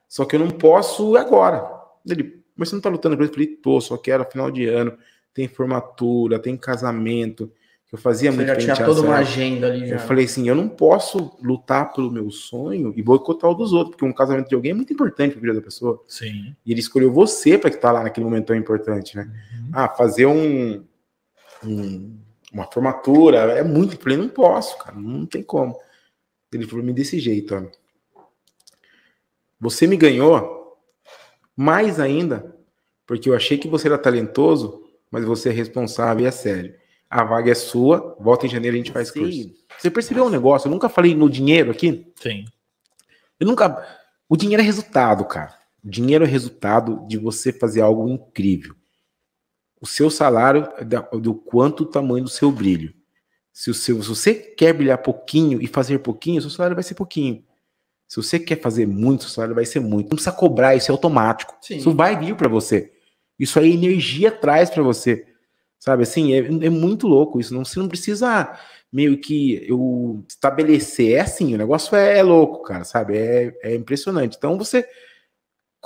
[0.08, 1.68] Só que eu não posso agora.
[2.08, 3.32] Ele, mas você não tá lutando para isso?
[3.32, 4.96] Eu falei, tô, só quero final de ano,
[5.34, 7.50] tem formatura, tem casamento.
[7.92, 9.96] Eu fazia você muito já tinha toda uma agenda ali já.
[9.96, 13.90] Eu falei assim, eu não posso lutar pelo meu sonho e boicotar o dos outros,
[13.92, 16.02] porque um casamento de alguém é muito importante para a vida da pessoa.
[16.08, 16.56] Sim.
[16.64, 19.30] E ele escolheu você para estar lá naquele momento tão importante, né?
[19.52, 19.70] Uhum.
[19.72, 20.84] Ah, fazer um,
[21.64, 22.18] um
[22.52, 23.94] uma formatura, é muito.
[23.94, 25.78] Eu falei, não posso, cara, não tem como.
[26.52, 28.22] Ele falou, me desse jeito, ó.
[29.60, 30.76] Você me ganhou
[31.56, 32.54] mais ainda,
[33.06, 36.74] porque eu achei que você era talentoso, mas você é responsável e é sério.
[37.08, 39.20] A vaga é sua, volta em janeiro a gente faz Sim.
[39.20, 39.54] curso.
[39.78, 40.68] Você percebeu um negócio?
[40.68, 42.12] Eu nunca falei no dinheiro aqui?
[42.20, 42.44] Sim.
[43.38, 43.86] Eu nunca.
[44.28, 45.56] O dinheiro é resultado, cara.
[45.84, 48.74] O dinheiro é resultado de você fazer algo incrível
[49.80, 52.94] o seu salário é do quanto o tamanho do seu brilho.
[53.52, 56.94] Se, o seu, se você quer brilhar pouquinho e fazer pouquinho, seu salário vai ser
[56.94, 57.44] pouquinho.
[58.08, 60.10] Se você quer fazer muito, seu salário vai ser muito.
[60.10, 61.56] Não precisa cobrar, isso é automático.
[61.60, 61.76] Sim.
[61.76, 62.92] Isso vai vir para você.
[63.38, 65.26] Isso aí energia traz para você.
[65.78, 67.54] Sabe assim, é, é, muito louco isso.
[67.54, 68.58] Não, você não precisa
[68.92, 71.16] meio que eu estabelecer.
[71.16, 73.16] É assim, o negócio é, é louco, cara, sabe?
[73.16, 74.36] É, é impressionante.
[74.36, 74.86] Então você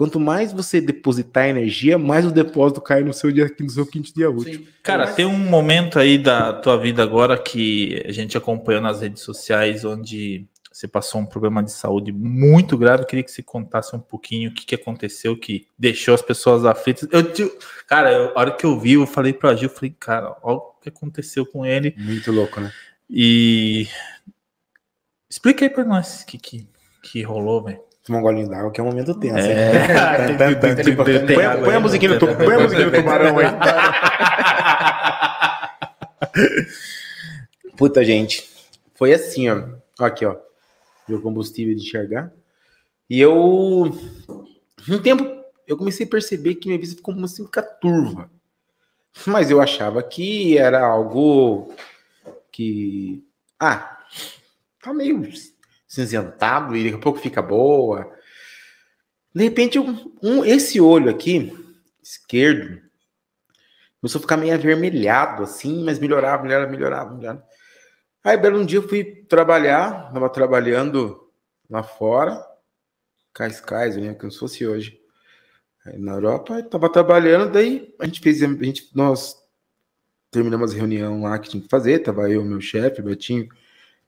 [0.01, 4.15] Quanto mais você depositar energia, mais o depósito cai no seu dia, no seu quinto
[4.15, 4.61] dia útil.
[4.61, 4.67] Sim.
[4.83, 5.15] Cara, Mas...
[5.15, 9.85] tem um momento aí da tua vida agora que a gente acompanhou nas redes sociais,
[9.85, 13.03] onde você passou um problema de saúde muito grave.
[13.03, 16.65] Eu queria que você contasse um pouquinho o que, que aconteceu que deixou as pessoas
[16.65, 17.07] aflitas.
[17.13, 20.35] Eu, cara, eu, a hora que eu vi, eu falei pra Gil, eu falei, cara,
[20.43, 21.95] olha o que aconteceu com ele.
[21.99, 22.73] Muito louco, né?
[23.11, 23.87] E
[25.29, 26.67] explica aí pra nós o que, que,
[27.03, 27.90] que rolou, velho.
[28.05, 29.39] Tomar um golinho d'água, que é um momento tenso.
[29.39, 30.37] É.
[31.65, 33.47] Põe a musiquinha do põe a musiquinha do tubarão aí.
[37.77, 38.49] Puta, gente.
[38.95, 39.65] Foi assim, ó.
[39.99, 40.37] Aqui, ó.
[41.09, 42.33] Meu combustível de enxergar.
[43.09, 43.97] E eu.
[44.89, 48.31] Um tempo eu comecei a perceber que minha vista ficou assim, ficar turva.
[49.27, 51.73] Mas eu achava que era algo
[52.51, 53.25] que.
[53.59, 53.99] Ah,
[54.83, 55.21] tá meio
[55.91, 58.09] cinzentado e daqui a pouco fica boa.
[59.35, 61.53] De repente, um, um, esse olho aqui,
[62.01, 62.81] esquerdo,
[64.01, 67.45] começou a ficar meio avermelhado, assim, mas melhorava, melhorava, melhorava, melhorava.
[68.23, 71.29] Aí, belo um dia, eu fui trabalhar, estava trabalhando
[71.69, 72.41] lá fora,
[73.35, 74.97] Cascais, eu lembro que se fosse hoje.
[75.85, 79.37] Aí, na Europa, estava trabalhando, daí a gente fez, a gente, nós
[80.31, 83.49] terminamos a reunião lá que tinha que fazer, tava eu, meu chefe, Betinho,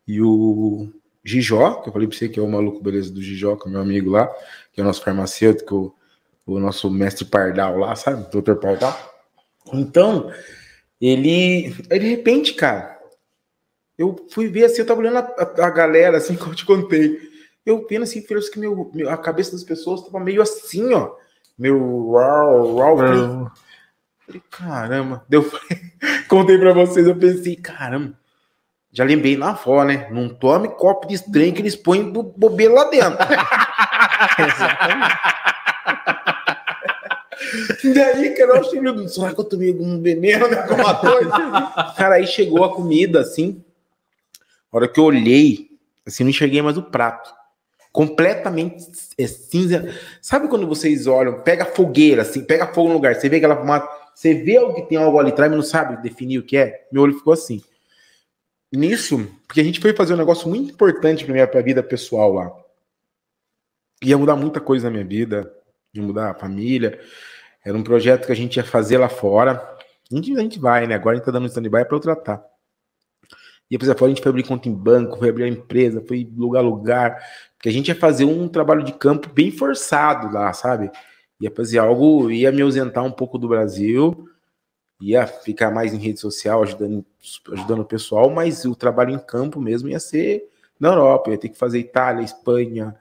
[0.07, 0.93] e o
[1.25, 3.71] Gijó, que eu falei para você que é o maluco beleza do Gijó, que é
[3.71, 4.27] meu amigo lá,
[4.73, 5.97] que é o nosso farmacêutico,
[6.45, 8.29] o, o nosso mestre Pardal lá, sabe?
[8.31, 8.97] Doutor Pardal.
[9.73, 10.33] Então,
[11.01, 11.75] ele.
[11.91, 12.99] Aí, de repente, cara,
[13.97, 17.31] eu fui ver assim, eu tava olhando a, a, galera, assim, como eu te contei.
[17.65, 21.15] Eu vendo assim, filhos, que meu, meu, a cabeça das pessoas tava meio assim, ó.
[21.57, 22.97] Meu uau, uau.
[24.27, 25.25] Falei, caramba.
[25.29, 25.49] Deu,
[26.27, 28.21] contei para vocês, eu pensei, caramba
[28.93, 30.07] já lembrei na avó, né?
[30.11, 33.17] Não tome copo de trem que eles põem bobeira lá dentro.
[37.95, 40.61] Daí, cara, eu achei, será que eu tomei algum veneno, né?
[40.61, 41.31] Alguma coisa?
[41.97, 43.65] Cara, aí chegou a comida, assim.
[44.71, 45.71] A hora que eu olhei,
[46.07, 47.33] assim, não enxerguei mais o prato.
[47.91, 48.87] Completamente
[49.19, 49.89] é, cinza.
[50.21, 53.89] Sabe quando vocês olham, pega fogueira, assim, pega fogo no lugar, você vê aquela fumaça,
[54.15, 56.87] você vê que tem algo ali atrás, mas não sabe definir o que é?
[56.93, 57.63] Meu olho ficou assim
[58.73, 62.33] nisso, porque a gente foi fazer um negócio muito importante para minha pra vida pessoal
[62.33, 62.51] lá.
[64.03, 65.53] Ia mudar muita coisa na minha vida,
[65.95, 66.99] ia mudar a família.
[67.65, 69.53] Era um projeto que a gente ia fazer lá fora.
[70.11, 70.95] A gente, a gente vai, né?
[70.95, 72.45] Agora a gente tá dando stand-by para eu tratar.
[73.71, 76.31] E, por exemplo, a gente foi abrir conta em banco, foi abrir a empresa, foi
[76.37, 77.19] lugar lugar,
[77.57, 80.91] porque a gente ia fazer um trabalho de campo bem forçado lá, sabe?
[81.41, 84.29] Ia fazer algo, ia me ausentar um pouco do Brasil,
[85.03, 87.05] ia ficar mais em rede social, ajudando,
[87.53, 91.49] ajudando o pessoal, mas o trabalho em campo mesmo ia ser na Europa, ia ter
[91.49, 92.95] que fazer Itália, Espanha,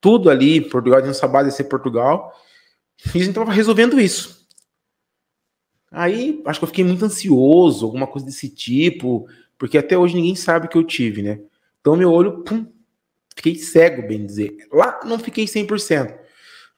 [0.00, 2.32] tudo ali, Portugal, a nossa base ia ser Portugal,
[3.06, 4.46] e a gente estava resolvendo isso.
[5.90, 10.34] Aí, acho que eu fiquei muito ansioso, alguma coisa desse tipo, porque até hoje ninguém
[10.34, 11.40] sabe que eu tive, né?
[11.80, 12.66] Então, meu olho, pum,
[13.36, 14.56] fiquei cego, bem dizer.
[14.72, 16.14] Lá não fiquei 100%.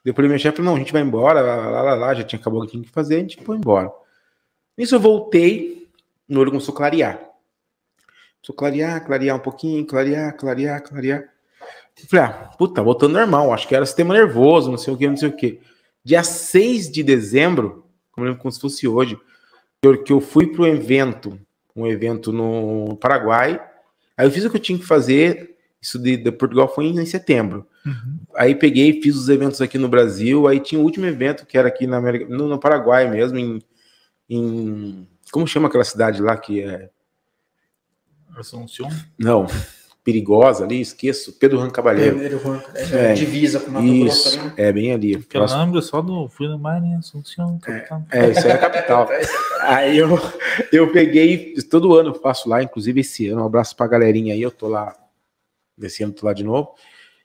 [0.03, 2.39] Depois minha chefe falou, não, a gente vai embora, lá, lá, lá, lá, já tinha
[2.39, 3.91] acabado o que tinha que fazer, a gente foi embora.
[4.77, 5.87] Nisso eu voltei,
[6.29, 7.17] meu olho começou a clarear.
[7.17, 11.29] Começou a clarear, clarear um pouquinho, clarear, clarear, clarear.
[11.99, 15.07] Eu falei, ah, puta, voltando normal, acho que era sistema nervoso, não sei o que,
[15.07, 15.59] não sei o que.
[16.03, 19.19] Dia 6 de dezembro, como, como se fosse hoje,
[20.05, 21.39] que eu fui para um evento,
[21.75, 23.59] um evento no Paraguai,
[24.15, 26.99] aí eu fiz o que eu tinha que fazer, isso de, de Portugal foi em,
[26.99, 27.65] em setembro.
[27.85, 28.19] Uhum.
[28.35, 31.67] Aí peguei, fiz os eventos aqui no Brasil, aí tinha o último evento que era
[31.67, 33.61] aqui na América, no, no Paraguai mesmo, em
[34.29, 35.07] em.
[35.31, 36.89] Como chama aquela cidade lá que é.
[38.35, 38.87] Assunção?
[39.17, 39.47] Não,
[40.07, 41.33] perigosa ali, esqueço.
[41.33, 42.17] Pedro Juan Cabalheiro.
[42.17, 44.37] Pedro Juan, é, é, divisa com Mato Grosso.
[44.37, 44.53] Né?
[44.55, 45.17] É, bem ali.
[45.17, 47.59] Porque eu lembro só do Fui no Mar em Assunção.
[47.67, 47.89] É,
[48.25, 49.09] é, isso é a capital.
[49.59, 50.17] aí eu,
[50.71, 54.41] eu peguei, todo ano eu faço lá, inclusive esse ano, um abraço pra galerinha aí,
[54.41, 54.95] eu tô lá,
[55.81, 56.73] esse ano tô lá de novo.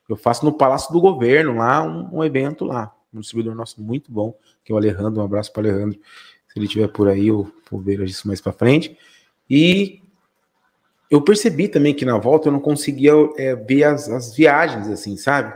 [0.09, 2.93] Eu faço no Palácio do Governo lá, um, um evento lá.
[3.13, 5.97] Um distribuidor nosso muito bom, que é o Alejandro, um abraço para Alejandro.
[6.53, 8.95] Se ele estiver por aí, eu vou ver isso mais para frente.
[9.49, 10.03] E
[11.09, 15.17] eu percebi também que na volta eu não conseguia é, ver as, as, viagens, assim,
[15.17, 15.51] sabe?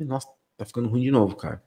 [0.00, 0.26] Nossa,
[0.58, 1.62] tá ficando ruim de novo, cara.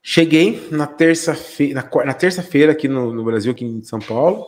[0.00, 4.46] Cheguei na terça-feira, na, na terça-feira aqui no, no, Brasil, aqui em São Paulo.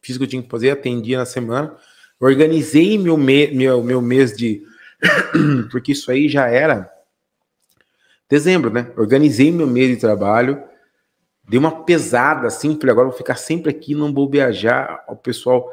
[0.00, 1.76] Fiz o que eu tinha que fazer, atendi na semana.
[2.20, 4.62] Organizei meu, me, meu, meu mês de.
[5.72, 6.88] Porque isso aí já era
[8.28, 8.92] dezembro, né?
[8.96, 10.67] Organizei meu mês de trabalho
[11.48, 15.04] dei uma pesada assim, falei, agora vou ficar sempre aqui, não vou viajar.
[15.08, 15.72] O pessoal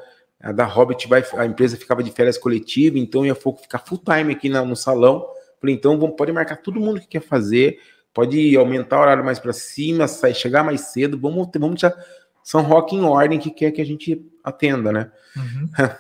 [0.54, 4.48] da Hobbit vai, a empresa ficava de férias coletiva, então ia ficar full time aqui
[4.50, 5.28] na, no salão.
[5.60, 7.80] Falei, então vamos, pode marcar todo mundo que quer fazer,
[8.14, 11.96] pode aumentar o horário mais para cima, sair, chegar mais cedo, vamos, vamos deixar
[12.44, 15.12] São Roque em ordem que quer que a gente atenda, né?
[15.36, 15.70] Uhum.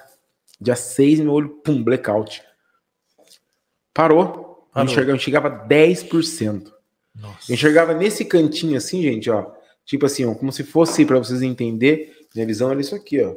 [0.61, 2.41] Dia 6, meu olho, pum, blackout.
[3.93, 4.67] Parou.
[4.71, 4.93] Parou.
[4.93, 6.71] Eu enxergava 10%.
[7.13, 7.51] Nossa.
[7.51, 9.54] Eu enxergava nesse cantinho assim, gente, ó.
[9.85, 13.35] Tipo assim, ó, como se fosse para vocês entenderem, minha visão era isso aqui, ó.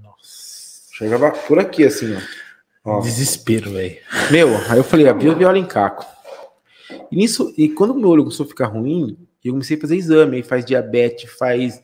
[0.00, 0.88] Nossa.
[0.92, 2.98] Chegava por aqui, assim, ó.
[2.98, 3.00] ó.
[3.00, 3.96] Desespero, velho.
[4.30, 6.06] Meu, aí eu falei, abriu viola em caco.
[7.10, 9.96] E nisso, e quando o meu olho começou a ficar ruim, eu comecei a fazer
[9.96, 11.82] exame, aí faz diabetes, faz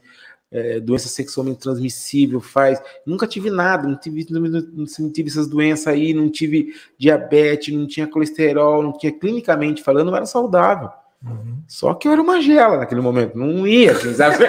[0.50, 2.80] é, doença sexualmente transmissível, faz.
[3.04, 7.86] Nunca tive nada, não tive, não, não tive essas doenças aí, não tive diabetes, não
[7.86, 10.90] tinha colesterol, não tinha clinicamente falando, não era saudável.
[11.24, 11.62] Uhum.
[11.66, 14.36] Só que eu era uma gela naquele momento, não ia, assim, sabe?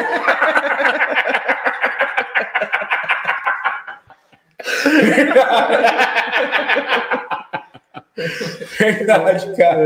[8.78, 9.86] Verdade, cara.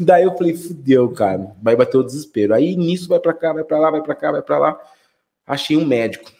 [0.00, 1.52] Daí eu falei, fudeu, cara.
[1.62, 2.54] Vai bater o desespero.
[2.54, 4.80] Aí nisso vai para cá, vai para lá, vai para cá, vai para lá.
[5.46, 6.30] Achei um médico,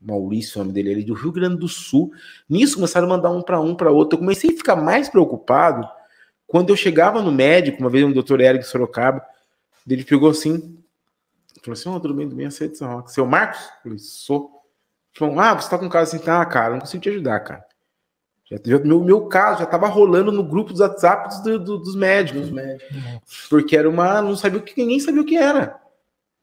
[0.00, 2.12] Maurício, o nome dele, ele do Rio Grande do Sul.
[2.48, 4.16] Nisso começaram a mandar um para um para outro.
[4.16, 5.88] Eu comecei a ficar mais preocupado
[6.46, 9.24] quando eu chegava no médico, uma vez um doutor Eric Sorocaba,
[9.86, 10.78] ele pegou assim,
[11.64, 13.12] falou assim: Ó, oh, tudo bem, tudo bem, aceito São Roque.
[13.12, 13.60] Seu Marcos?
[13.60, 14.50] Eu falei: Sou.
[15.12, 17.64] Falou: Ah, você tá com um caso assim, tá, cara, não consigo te ajudar, cara.
[18.50, 21.96] Já, já, meu, meu caso já tava rolando no grupo dos WhatsApp do, do, dos
[21.96, 22.42] médicos.
[22.42, 22.96] Dos médicos.
[23.48, 24.20] Porque era uma.
[24.20, 25.82] Não sabia o que, ninguém sabia o que era.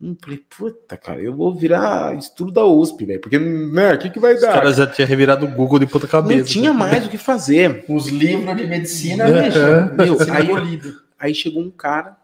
[0.01, 3.21] Eu falei, puta, cara, eu vou virar estudo da USP, velho.
[3.21, 4.49] Porque, né, o que, que vai dar?
[4.49, 6.39] Os caras já tinham revirado o Google de puta cabeça.
[6.39, 7.85] Não tinha mais o que fazer.
[7.87, 9.49] Os livros de medicina, né?
[9.95, 10.81] Meu, aí,
[11.19, 12.17] aí chegou um cara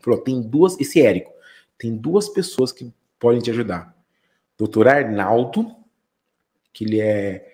[0.00, 1.32] Falou: tem duas, esse Érico,
[1.78, 3.94] tem duas pessoas que podem te ajudar.
[4.58, 5.74] Doutor Arnaldo,
[6.72, 7.46] que ele é.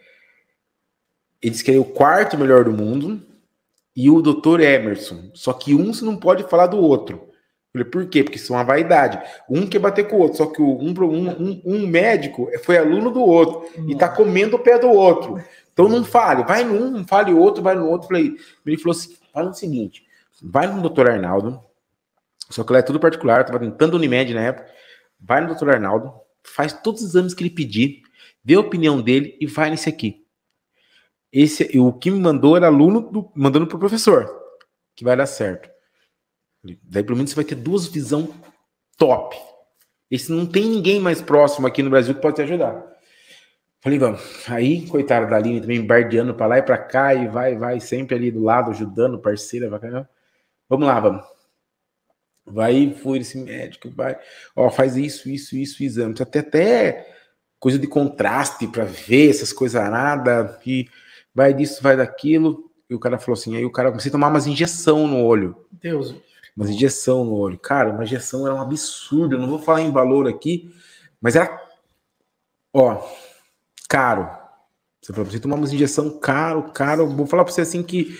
[1.43, 3.23] Ele disse que ele é o quarto melhor do mundo,
[3.97, 5.31] e o doutor Emerson.
[5.33, 7.29] Só que um você não pode falar do outro.
[7.73, 8.23] Eu falei, por quê?
[8.23, 9.21] Porque isso é uma vaidade.
[9.49, 13.21] Um quer bater com o outro, só que um, um, um médico foi aluno do
[13.21, 15.43] outro e tá comendo o pé do outro.
[15.73, 18.09] Então não fale, vai num, fale outro, vai no outro.
[18.09, 20.07] Falei, ele falou assim: fala o seguinte,
[20.43, 21.61] vai no doutor Arnaldo,
[22.51, 24.71] só que lá é tudo particular, eu tava tentando Unimed na época.
[25.21, 25.71] Vai no Dr.
[25.71, 26.13] Arnaldo,
[26.45, 28.03] faz todos os exames que ele pedir,
[28.45, 30.25] vê a opinião dele e vai nesse aqui.
[31.33, 34.29] Esse, o que me mandou era aluno do, mandando pro professor,
[34.95, 35.69] que vai dar certo.
[36.83, 38.33] Daí pelo menos você vai ter duas visão
[38.97, 39.37] top.
[40.11, 42.97] Esse não tem ninguém mais próximo aqui no Brasil que pode te ajudar.
[43.81, 44.21] Falei, vamos.
[44.49, 48.17] Aí, coitado da Aline também, bardeando pra lá e pra cá, e vai, vai, sempre
[48.17, 50.09] ali do lado, ajudando, parceira, bacana.
[50.69, 51.36] Vamos lá, vamos.
[52.47, 54.17] Vai, foi esse médico, vai.
[54.55, 56.15] Ó, faz isso, isso, isso, exame.
[56.21, 57.17] Até, até
[57.59, 60.89] coisa de contraste para ver essas coisas nada, e
[61.35, 62.71] vai disso, vai daquilo.
[62.89, 65.57] E o cara falou assim, aí o cara comecei a tomar umas injeção no olho.
[65.73, 66.15] Deus.
[66.57, 67.59] Umas injeção no olho.
[67.59, 69.35] Cara, uma injeção era um absurdo.
[69.35, 70.73] Eu não vou falar em valor aqui,
[71.21, 71.61] mas era.
[72.73, 73.05] Ó,
[73.89, 74.31] caro.
[75.03, 77.09] Você falou, você tomar uma injeção caro, caro.
[77.09, 78.17] Vou falar para você assim que.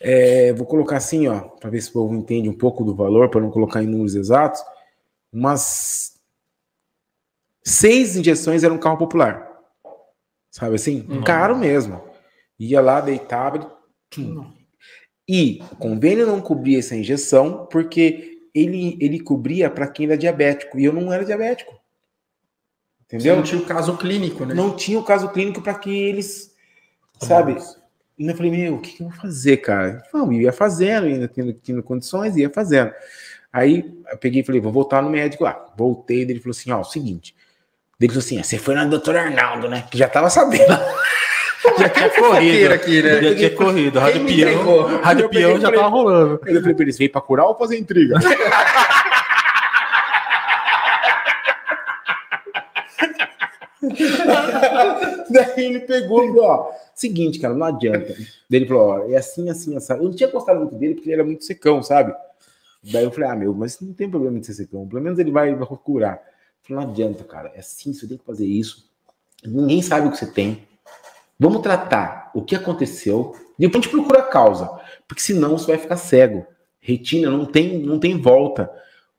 [0.00, 3.28] É, vou colocar assim, ó, para ver se o povo entende um pouco do valor,
[3.28, 4.60] para não colocar em números exatos.
[5.32, 6.18] Umas
[7.64, 9.48] seis injeções era um carro popular.
[10.50, 11.06] Sabe assim?
[11.08, 11.22] Uhum.
[11.22, 12.02] Caro mesmo.
[12.58, 13.76] Ia lá, deitava.
[15.28, 20.78] E o convênio não cobria essa injeção porque ele, ele cobria para quem era diabético.
[20.78, 21.78] E eu não era diabético.
[23.04, 23.34] Entendeu?
[23.34, 24.54] Você não tinha o caso clínico, né?
[24.54, 26.54] Não tinha o caso clínico para que eles.
[27.20, 27.52] Sabe?
[27.52, 27.77] E
[28.18, 30.02] eu falei, meu, o que, que, eu vou fazer, cara?
[30.12, 32.92] Não, ia fazendo, ainda tendo, tendo condições, ia fazendo.
[33.52, 35.66] Aí eu peguei e falei, vou voltar no médico lá.
[35.76, 37.34] Voltei, ele falou assim: ó, o seguinte,
[38.00, 39.84] ele falou assim: você foi na doutora Arnaldo, né?
[39.90, 40.66] Que já tava sabendo.
[41.78, 43.22] já tinha corrido aqui, né?
[43.22, 43.98] Já tinha corrido.
[43.98, 46.40] Rádio Peão, Rádio Peão já tava rolando.
[46.46, 48.16] Eu falei pra eles: veio pra curar ou fazer intriga?
[55.32, 58.14] Daí ele pegou e falou: ó, seguinte, cara, não adianta.
[58.48, 59.92] Daí ele falou: ó, é assim, assim, assim.
[59.92, 62.14] Eu não tinha gostado muito dele porque ele era muito secão, sabe?
[62.82, 64.86] Daí eu falei: ah, meu, mas não tem problema de ser secão.
[64.88, 66.20] Pelo menos ele vai, vai curar.
[66.62, 67.50] Falei, não adianta, cara.
[67.54, 68.88] É assim, você tem que fazer isso.
[69.44, 70.66] Ninguém sabe o que você tem.
[71.38, 73.34] Vamos tratar o que aconteceu.
[73.58, 74.68] Depois a gente procura a causa.
[75.06, 76.46] Porque senão você vai ficar cego.
[76.80, 78.70] Retina não tem, não tem volta.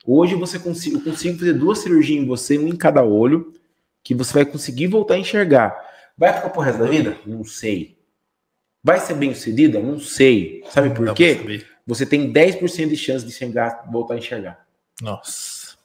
[0.05, 3.53] Hoje você consigo, eu consigo fazer duas cirurgias em você, um em cada olho,
[4.03, 5.77] que você vai conseguir voltar a enxergar.
[6.19, 7.17] Vai ficar pro resto da vida?
[7.25, 7.97] Não sei.
[8.83, 9.79] Vai ser bem sucedida?
[9.79, 10.61] Não sei.
[10.69, 11.65] Sabe por quê?
[11.87, 14.67] Você tem 10% de chance de enxergar, voltar a enxergar.
[15.01, 15.77] Nossa.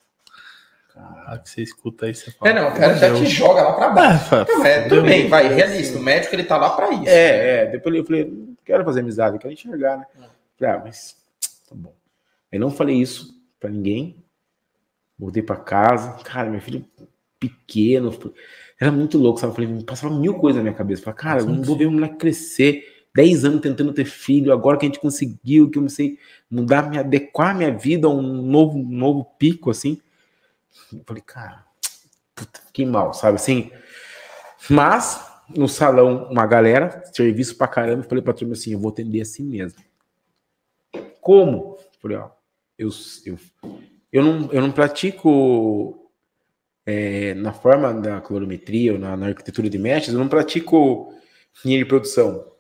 [0.97, 2.51] Ah, que você escuta aí, você fala.
[2.51, 3.20] É, não, o cara já Deus.
[3.20, 4.35] te joga lá pra baixo.
[4.35, 5.99] Ah, não, é, tudo bem, vai, realista.
[5.99, 7.09] O médico ele tá lá pra isso.
[7.09, 7.66] É, é.
[7.66, 10.07] Depois eu falei, não quero fazer amizade, eu quero enxergar, né?
[10.59, 11.16] Falei, ah, mas
[11.68, 11.95] tá bom.
[12.51, 14.16] Eu não falei isso pra ninguém.
[15.16, 16.12] Voltei pra casa.
[16.24, 16.85] Cara, meu filho
[17.49, 18.12] pequeno.
[18.80, 19.53] Era muito louco, sabe?
[19.53, 21.01] Eu falei, passava mil coisas na minha cabeça.
[21.01, 22.84] Eu falei, cara, eu não vou ver um moleque crescer.
[23.14, 26.18] Dez anos tentando ter filho, agora que a gente conseguiu, que eu não sei
[26.51, 30.01] mudar, me adequar minha vida a um novo, novo pico, assim.
[30.92, 31.64] Eu falei, cara,
[32.34, 33.70] puta, fiquei mal, sabe assim?
[34.68, 35.24] Mas,
[35.55, 39.45] no salão, uma galera, serviço pra caramba, falei pra turma assim, eu vou atender assim
[39.45, 39.78] mesmo.
[41.20, 41.78] Como?
[42.01, 42.30] Falei, ó,
[42.76, 42.90] eu,
[43.24, 43.38] eu,
[44.12, 46.03] eu, não, eu não pratico
[46.87, 51.12] é, na forma da colorimetria ou na, na, arquitetura de mechas, eu não pratico
[51.64, 52.53] linha de produção.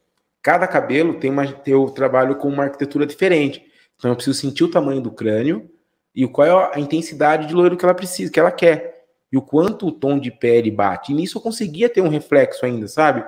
[0.42, 3.64] Cada cabelo tem uma, eu trabalho com uma arquitetura diferente.
[3.96, 5.70] Então eu preciso sentir o tamanho do crânio
[6.14, 9.06] e qual é a intensidade de loiro que ela precisa, que ela quer.
[9.32, 11.12] E o quanto o tom de pele bate.
[11.12, 13.24] E nisso eu conseguia ter um reflexo ainda, sabe?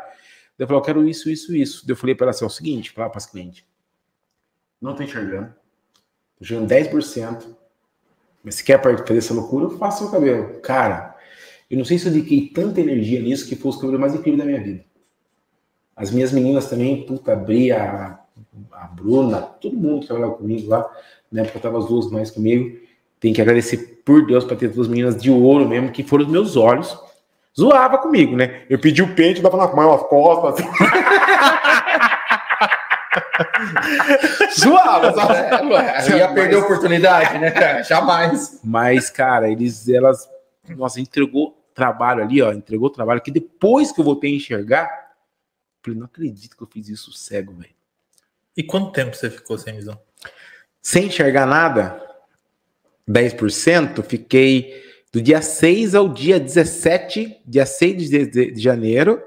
[0.58, 1.84] Eu falei, eu quero isso, isso, isso.
[1.86, 3.64] Eu falei para ela assim, é o seguinte, falar para as clientes.
[4.80, 5.54] Não tô enxergando.
[6.38, 7.56] Tô enxergando 10%.
[8.46, 10.60] Mas se quer fazer essa loucura, faça seu cabelo.
[10.60, 11.16] Cara,
[11.68, 14.38] eu não sei se eu dediquei tanta energia nisso que foi o cabelo mais incrível
[14.38, 14.84] da minha vida.
[15.96, 18.20] As minhas meninas também, puta, abri a,
[18.72, 20.88] a Bruna, todo mundo que trabalhava comigo lá
[21.30, 21.44] né?
[21.44, 22.78] Porque tava as duas mães comigo.
[23.18, 26.30] Tem que agradecer por Deus para ter duas meninas de ouro mesmo, que foram os
[26.30, 26.96] meus olhos.
[27.58, 28.62] Zoava comigo, né?
[28.68, 30.66] Eu pedi o pente, dava na mão, as costas.
[30.66, 30.68] Assim.
[34.58, 35.74] Zoava, sabe?
[35.74, 37.82] É, ia perder a oportunidade, né, cara?
[37.82, 38.60] Jamais.
[38.62, 40.28] Mas, cara, eles, elas,
[40.76, 45.84] nossa, entregou trabalho ali, ó, entregou trabalho que depois que eu voltei a enxergar, eu
[45.84, 47.74] falei, não acredito que eu fiz isso cego, velho.
[48.56, 50.00] E quanto tempo você ficou sem visão?
[50.86, 52.00] sem enxergar nada,
[53.10, 59.20] 10%, fiquei do dia 6 ao dia 17, dia 6 de, de, de janeiro.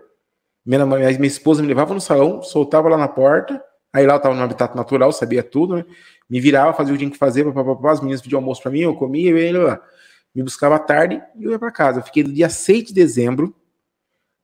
[0.65, 3.61] Minha, minha, minha, esposa me levava no salão, soltava lá na porta,
[3.93, 5.85] aí lá eu tava no habitat natural, sabia tudo, né?
[6.29, 8.81] Me virava, fazia o que tinha que fazer, papapá, as meninas pediam almoço para mim,
[8.81, 9.81] eu comia, e lá.
[10.33, 11.99] Me buscava à tarde e eu ia para casa.
[11.99, 13.55] Eu fiquei do dia 6 de dezembro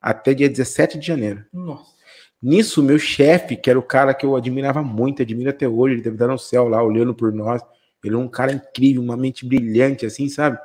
[0.02, 1.46] até dia 17 de janeiro.
[1.54, 1.96] Nossa.
[2.42, 6.02] Nisso, meu chefe, que era o cara que eu admirava muito, admiro até hoje, ele
[6.02, 7.62] deve estar no céu lá, olhando por nós.
[8.04, 10.60] Ele é um cara incrível, uma mente brilhante, assim, sabe?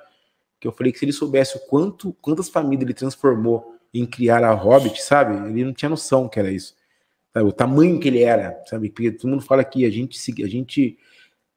[0.58, 4.44] Que eu falei que se ele soubesse o quanto, quantas famílias ele transformou em criar
[4.44, 5.48] a Hobbit, sabe?
[5.48, 6.74] Ele não tinha noção que era isso.
[7.32, 7.48] Sabe?
[7.48, 8.90] O tamanho que ele era, sabe?
[8.90, 10.98] Porque todo mundo fala que a gente, a gente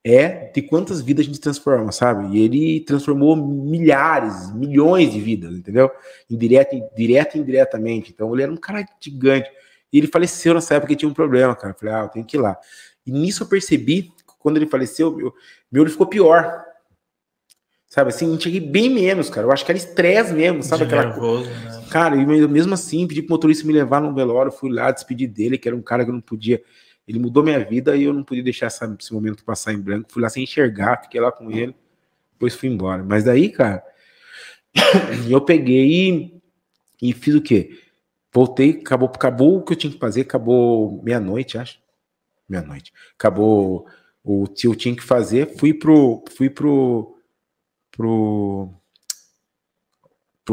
[0.03, 2.35] é de quantas vidas a gente transforma, sabe?
[2.35, 5.89] E ele transformou milhares, milhões de vidas, entendeu?
[6.29, 8.11] Indireta, direta e indiretamente.
[8.11, 9.49] Então ele era um cara gigante.
[9.91, 11.73] E ele faleceu nessa época que tinha um problema, cara.
[11.73, 12.57] Eu falei, ah, eu tenho que ir lá.
[13.05, 15.33] E nisso eu percebi, quando ele faleceu, meu,
[15.71, 16.65] meu olho ficou pior.
[17.93, 19.45] Sabe assim, enxerguei bem menos, cara.
[19.45, 20.83] Eu acho que era estresse mesmo, sabe?
[20.83, 21.85] De aquela nervoso, né?
[21.91, 25.59] Cara, e mesmo assim, pedi pro motorista me levar no velório, fui lá, despedi dele,
[25.59, 26.59] que era um cara que eu não podia.
[27.07, 30.11] Ele mudou minha vida e eu não podia deixar essa, esse momento passar em branco.
[30.11, 31.75] Fui lá sem enxergar, fiquei lá com ele,
[32.31, 33.03] depois fui embora.
[33.03, 33.83] Mas daí, cara,
[35.29, 36.41] eu peguei e,
[36.99, 37.77] e fiz o quê?
[38.33, 41.77] Voltei, acabou, acabou o que eu tinha que fazer, acabou meia-noite, acho.
[42.49, 42.91] Meia-noite.
[43.15, 43.85] Acabou
[44.23, 46.23] o que eu tinha que fazer, fui pro.
[46.35, 47.12] Fui pro.
[47.95, 48.73] Pro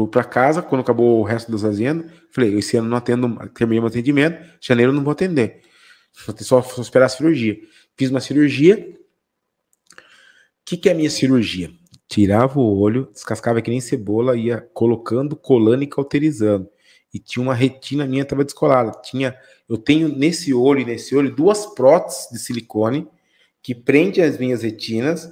[0.09, 3.89] pra casa, quando acabou o resto das agendas, falei, esse ano não atendo, terminei meu
[3.89, 5.61] atendimento, janeiro não vou atender.
[6.39, 7.59] Só, só esperar a cirurgia.
[7.97, 8.95] Fiz uma cirurgia.
[9.97, 11.71] O que, que é a minha cirurgia?
[12.07, 16.69] Tirava o olho, descascava que nem cebola, ia colocando, colando e cauterizando.
[17.13, 18.91] E tinha uma retina minha estava descolada.
[19.01, 19.35] Tinha,
[19.67, 23.07] eu tenho nesse olho e nesse olho duas próteses de silicone
[23.61, 25.31] que prende as minhas retinas,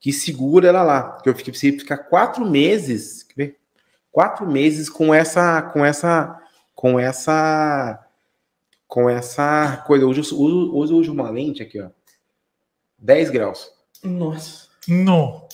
[0.00, 1.18] que segura ela lá.
[1.22, 3.60] Que eu fiquei precisei ficar quatro meses, quer ver?
[4.10, 6.40] quatro meses com essa, com essa,
[6.74, 8.06] com essa,
[8.88, 10.06] com essa coisa.
[10.06, 11.90] Hoje eu uso, hoje eu uso uma lente aqui, ó,
[12.98, 13.70] 10 graus.
[14.02, 14.68] Nossa.
[14.88, 15.46] Não.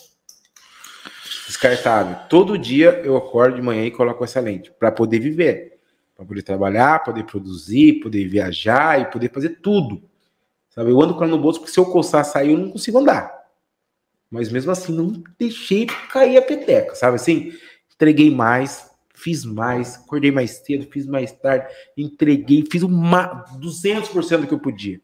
[1.47, 2.17] Descartável.
[2.29, 5.81] Todo dia eu acordo de manhã e coloco essa lente para poder viver,
[6.15, 10.03] para poder trabalhar, poder produzir, poder viajar e poder fazer tudo.
[10.71, 10.91] Sabe?
[10.91, 13.36] Eu ando com ela no bolso porque se eu coçar sair eu não consigo andar.
[14.31, 17.53] Mas mesmo assim não deixei cair a peteca, sabe assim?
[17.95, 21.67] Entreguei mais, fiz mais, acordei mais cedo, fiz mais tarde,
[21.97, 25.01] entreguei, fiz uma 200% do que eu podia.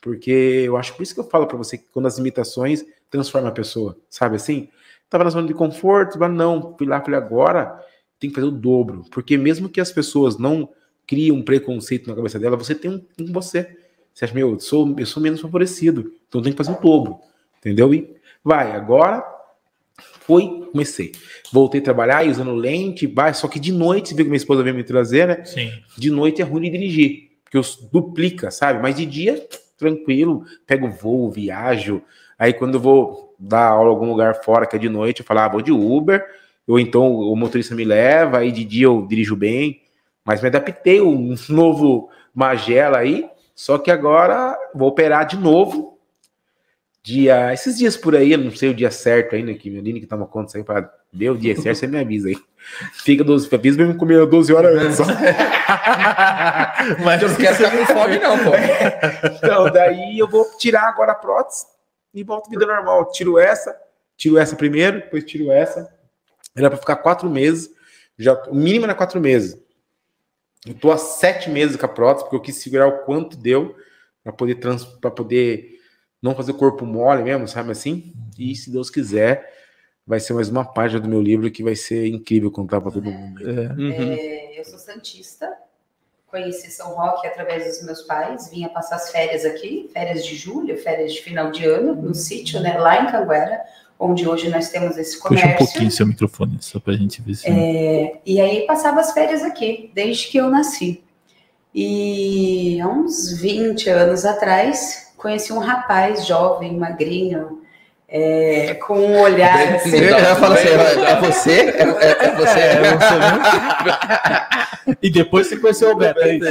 [0.00, 0.30] Porque
[0.66, 3.54] eu acho por isso que eu falo para você que quando as imitações transformam a
[3.54, 4.68] pessoa, sabe assim?
[5.08, 7.80] Tava na zona de conforto, mas não, fui lá, falei agora
[8.22, 10.68] tem que fazer o dobro, porque mesmo que as pessoas não
[11.08, 13.76] criem um preconceito na cabeça dela, você tem um em você.
[14.14, 17.18] Você acha, meu, eu sou, eu sou menos favorecido, então tem que fazer o dobro,
[17.58, 17.92] entendeu?
[17.92, 18.14] E
[18.44, 19.24] vai, agora
[20.20, 21.12] foi, comecei.
[21.52, 24.62] Voltei a trabalhar usando lente, vai, só que de noite, você viu que minha esposa
[24.62, 25.44] veio me trazer, né?
[25.44, 25.70] Sim.
[25.98, 28.80] De noite é ruim de dirigir, porque eu duplica, sabe?
[28.80, 32.02] Mas de dia, tranquilo, pego voo, viajo.
[32.38, 35.26] Aí quando eu vou dar aula em algum lugar fora que é de noite, eu
[35.26, 36.24] falo, ah, vou de Uber,
[36.66, 39.80] ou então o motorista me leva, aí de dia eu dirijo bem.
[40.24, 45.91] Mas me adaptei um novo Magela aí, só que agora vou operar de novo
[47.02, 50.00] dia, esses dias por aí, eu não sei o dia certo ainda, que minha Aline
[50.00, 52.36] que toma conta aí para ver o dia certo, você me avisa aí.
[52.94, 54.96] Fica 12, avisa pra me comer 12 horas antes.
[54.96, 55.04] Só.
[57.04, 58.52] Mas eu não quero ficar com fome, não, pô.
[59.36, 61.66] Então, daí eu vou tirar agora a prótese
[62.14, 63.10] e volto vida normal.
[63.10, 63.76] Tiro essa,
[64.16, 65.92] tiro essa primeiro, depois tiro essa.
[66.54, 67.70] Era para ficar quatro meses,
[68.16, 69.60] já, o mínimo era quatro meses.
[70.64, 73.74] Eu tô há sete meses com a prótese, porque eu quis segurar o quanto deu
[74.22, 75.80] para poder, trans, poder
[76.22, 78.12] não fazer corpo mole mesmo, sabe assim?
[78.38, 79.52] E se Deus quiser,
[80.06, 83.10] vai ser mais uma página do meu livro que vai ser incrível contar para todo
[83.10, 83.50] mundo.
[83.50, 83.72] É.
[83.72, 84.12] Uhum.
[84.12, 85.52] É, eu sou santista,
[86.28, 90.76] conheci São Roque através dos meus pais, vinha passar as férias aqui, férias de julho,
[90.78, 93.60] férias de final de ano, no sítio, né, lá em Canguera,
[93.98, 95.50] onde hoje nós temos esse comércio.
[95.50, 97.48] Puxa um pouquinho seu microfone, só para a gente ver se...
[97.48, 101.02] É, e aí passava as férias aqui, desde que eu nasci.
[101.74, 107.62] E há uns 20 anos atrás, conheci um rapaz jovem, magrinho,
[108.08, 109.96] é, com um olhar assim.
[109.96, 111.52] Eu ia falar assim, é você?
[111.52, 112.60] É, é, é você?
[112.60, 112.80] É
[115.00, 116.18] e depois você conheceu o Beto.
[116.20, 116.42] É e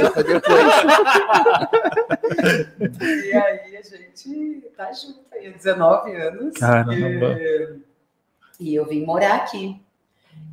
[3.32, 6.56] aí a gente tá junto aí, 19 anos.
[6.56, 7.38] Caramba.
[7.38, 7.76] E,
[8.58, 9.78] e eu vim morar aqui.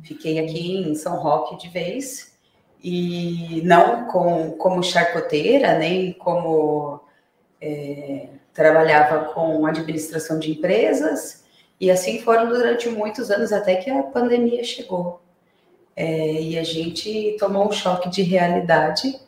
[0.04, 2.36] Fiquei aqui em São Roque de vez.
[2.82, 7.02] E não com, como charcoteira, nem como
[7.60, 11.44] é, trabalhava com administração de empresas,
[11.80, 15.20] e assim foram durante muitos anos, até que a pandemia chegou.
[15.96, 19.18] É, e a gente tomou um choque de realidade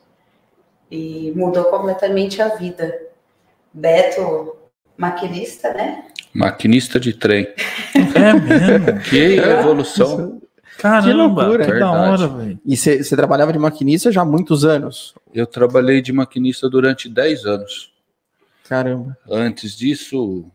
[0.89, 2.99] e mudou completamente a vida.
[3.73, 4.55] Beto,
[4.97, 6.05] maquinista, né?
[6.33, 7.47] Maquinista de trem.
[7.95, 9.01] É mesmo?
[9.09, 10.41] Que evolução.
[10.77, 12.59] Caramba, Que loucura, que da hora, velho.
[12.65, 15.13] E você trabalhava de maquinista já há muitos anos.
[15.33, 17.92] Eu trabalhei de maquinista durante 10 anos.
[18.77, 19.15] Caramba.
[19.29, 20.49] Antes disso,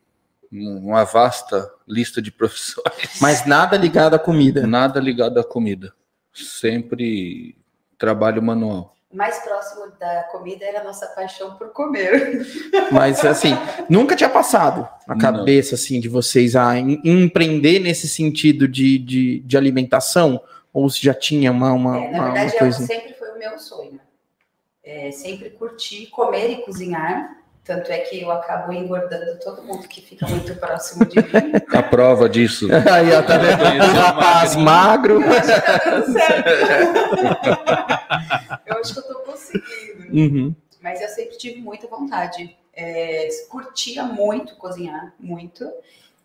[0.51, 2.85] uma vasta lista de profissões.
[3.23, 4.67] Mas nada ligado à comida.
[4.67, 5.93] Nada ligado à comida.
[6.35, 7.57] Sempre
[7.97, 8.97] trabalho manual.
[9.13, 12.45] mais próximo da comida era a nossa paixão por comer.
[12.91, 13.51] Mas assim,
[13.89, 15.21] nunca tinha passado na Não.
[15.21, 20.41] cabeça assim de vocês a em- empreender nesse sentido de, de, de alimentação?
[20.73, 22.85] Ou se já tinha uma, uma, É, na uma- uma verdade, é, coisa?
[22.87, 24.01] sempre foi o meu sonho.
[24.85, 27.37] É, sempre curti comer e cozinhar.
[27.69, 31.53] Tanto é que eu acabo engordando todo mundo que fica muito próximo de mim.
[31.71, 32.67] A prova disso.
[32.91, 33.63] Aí, ó, tá vendo?
[33.63, 35.21] O rapaz magrinho.
[35.21, 35.21] magro.
[35.21, 37.13] Eu acho que
[37.67, 39.67] tá eu acho que eu tô conseguindo.
[40.11, 40.57] Uhum.
[40.83, 42.57] Mas eu sempre tive muita vontade.
[42.73, 45.71] É, curtia muito cozinhar, muito.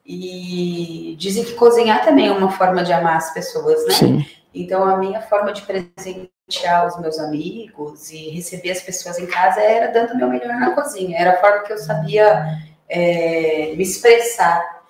[0.05, 3.93] E dizem que cozinhar também é uma forma de amar as pessoas, né?
[3.95, 4.25] Sim.
[4.53, 9.61] Então, a minha forma de presentear os meus amigos e receber as pessoas em casa
[9.61, 11.17] era dando o meu melhor na cozinha.
[11.17, 14.83] Era a forma que eu sabia é, me expressar.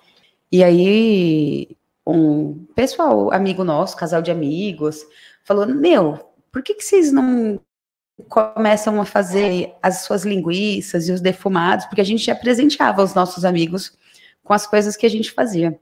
[0.50, 1.68] E aí,
[2.06, 5.04] um pessoal, amigo nosso, casal de amigos,
[5.44, 7.60] falou: Meu, por que, que vocês não
[8.28, 11.86] começam a fazer as suas linguiças e os defumados?
[11.86, 13.96] Porque a gente já presenteava os nossos amigos
[14.42, 15.78] com as coisas que a gente fazia.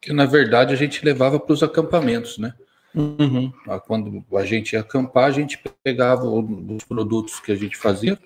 [0.00, 2.52] Que na verdade a gente levava para os acampamentos, né?
[2.94, 3.52] Uhum.
[3.68, 8.18] Ah, Quando a gente ia acampar, a gente pegava os produtos que a gente fazia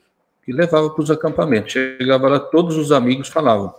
[0.47, 1.73] e levava para os acampamentos.
[1.73, 3.75] Chegava lá, todos os amigos falavam: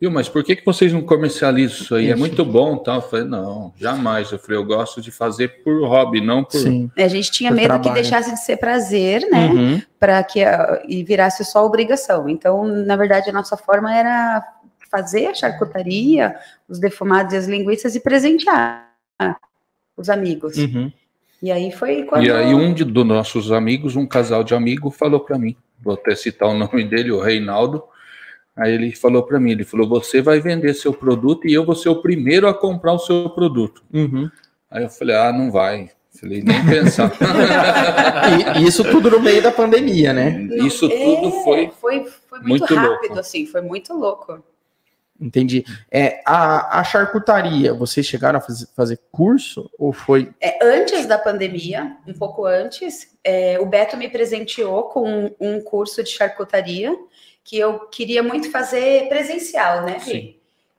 [0.00, 2.06] Viu, mas por que, que vocês não comercializam isso aí?
[2.06, 2.18] É Isso.
[2.18, 2.76] muito bom.
[2.78, 2.96] Tal.
[2.96, 4.32] Eu falei: Não, jamais.
[4.32, 6.58] Eu falei: Eu gosto de fazer por hobby, não por.
[6.58, 6.90] Sim.
[6.96, 7.94] A gente tinha Por medo trabalho.
[7.94, 9.46] que deixasse de ser prazer, né?
[9.46, 9.82] Uhum.
[10.00, 10.40] Para que
[10.88, 12.28] e virasse só obrigação.
[12.28, 14.42] Então, na verdade, a nossa forma era
[14.90, 16.36] fazer a charcutaria,
[16.68, 18.92] os defumados e as linguiças e presentear
[20.02, 20.56] os amigos.
[20.56, 20.92] Uhum.
[21.42, 24.96] E aí foi quando E aí um de, dos nossos amigos, um casal de amigos,
[24.96, 27.82] falou para mim, vou até citar o nome dele, o Reinaldo.
[28.54, 31.74] Aí ele falou para mim, ele falou: "Você vai vender seu produto e eu vou
[31.74, 33.82] ser o primeiro a comprar o seu produto".
[33.92, 34.30] Uhum.
[34.70, 35.90] Aí eu falei: "Ah, não vai".
[36.20, 37.10] Falei: "Nem pensar".
[38.58, 40.46] E, e isso tudo no meio da pandemia, né?
[40.66, 43.18] Isso É, tudo foi foi, foi muito, muito rápido, louco.
[43.18, 44.42] assim, foi muito louco.
[45.22, 45.64] Entendi.
[45.90, 50.30] É, a, a charcutaria, vocês chegaram a fazer, fazer curso ou foi.
[50.40, 55.60] É, antes da pandemia, um pouco antes, é, o Beto me presenteou com um, um
[55.60, 56.92] curso de charcutaria
[57.44, 60.00] que eu queria muito fazer presencial, né?
[60.00, 60.36] Sim.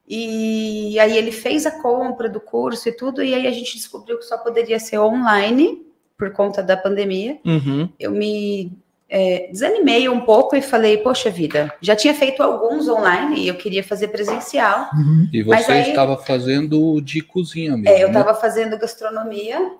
[0.07, 4.17] E aí ele fez a compra do curso e tudo, e aí a gente descobriu
[4.17, 5.85] que só poderia ser online
[6.17, 7.39] por conta da pandemia.
[7.45, 7.89] Uhum.
[7.97, 8.71] Eu me
[9.15, 13.53] é, desanimei um pouco e falei, poxa vida, já tinha feito alguns online e eu
[13.53, 14.89] queria fazer presencial.
[15.31, 17.89] e Mas você aí- estava fazendo de cozinha mesmo.
[17.89, 18.19] É, eu né?
[18.19, 19.71] estava fazendo gastronomia,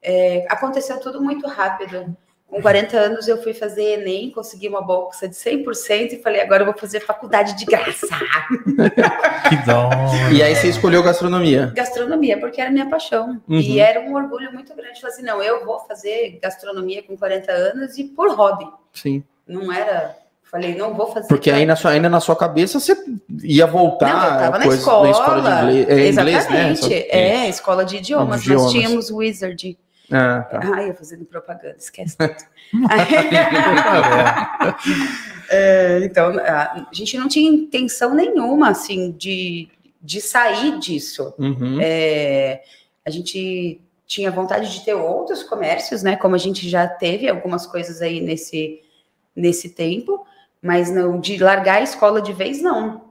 [0.00, 2.16] é, aconteceu tudo muito rápido.
[2.48, 6.62] Com 40 anos eu fui fazer Enem, consegui uma bolsa de 100% e falei, agora
[6.62, 8.06] eu vou fazer faculdade de graça.
[9.48, 9.90] Que dó.
[10.32, 11.72] E aí você escolheu gastronomia.
[11.74, 13.40] Gastronomia, porque era minha paixão.
[13.48, 13.58] Uhum.
[13.60, 15.00] E era um orgulho muito grande.
[15.00, 18.66] Falei assim, não, eu vou fazer gastronomia com 40 anos e por hobby.
[18.92, 19.22] Sim.
[19.46, 20.16] Não era...
[20.48, 21.26] Falei, não vou fazer...
[21.26, 22.96] Porque aí na sua, ainda na sua cabeça você
[23.42, 24.08] ia voltar.
[24.08, 25.12] Não, eu tava na coisa- escola.
[25.12, 25.88] de inglês.
[25.88, 26.32] É, inglês, né?
[26.38, 26.78] Exatamente.
[26.80, 28.42] Só- É, escola de idiomas.
[28.42, 28.62] Idiomas.
[28.64, 29.76] Nós tínhamos Wizard.
[30.10, 30.60] Ah, tá.
[30.74, 32.34] Ai, eu fazendo propaganda, esquece tudo.
[35.48, 39.68] É, então, a gente não tinha intenção nenhuma, assim, de,
[40.02, 41.32] de sair disso.
[41.38, 41.78] Uhum.
[41.80, 42.64] É,
[43.04, 46.16] a gente tinha vontade de ter outros comércios, né?
[46.16, 48.80] Como a gente já teve algumas coisas aí nesse,
[49.36, 50.26] nesse tempo,
[50.60, 53.05] mas não de largar a escola de vez, não.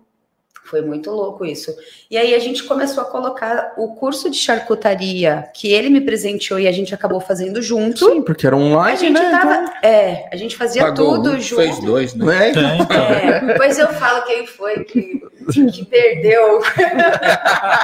[0.65, 1.71] Foi muito louco isso.
[2.09, 6.59] E aí a gente começou a colocar o curso de charcutaria que ele me presenteou
[6.59, 7.99] e a gente acabou fazendo junto.
[7.99, 9.29] Sim, porque era A online, gente né?
[9.29, 11.61] tava, é, a gente fazia Pagou tudo um, junto.
[11.61, 12.47] fez dois, Então, né?
[12.47, 13.05] é, então.
[13.05, 15.21] É, depois eu falo quem foi que,
[15.53, 16.61] que perdeu.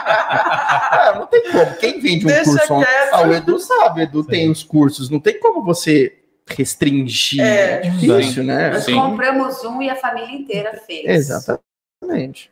[0.01, 1.75] ah, não tem como.
[1.75, 3.13] Quem vende um Deixa curso quieto.
[3.13, 5.09] Ah, o Edu sabe, o Edu tem os cursos.
[5.09, 6.17] Não tem como você
[6.47, 7.41] restringir.
[7.41, 7.73] É.
[7.85, 8.71] É difícil, né?
[8.71, 8.95] Nós Sim.
[8.95, 11.05] compramos um e a família inteira fez.
[11.05, 11.70] Exatamente.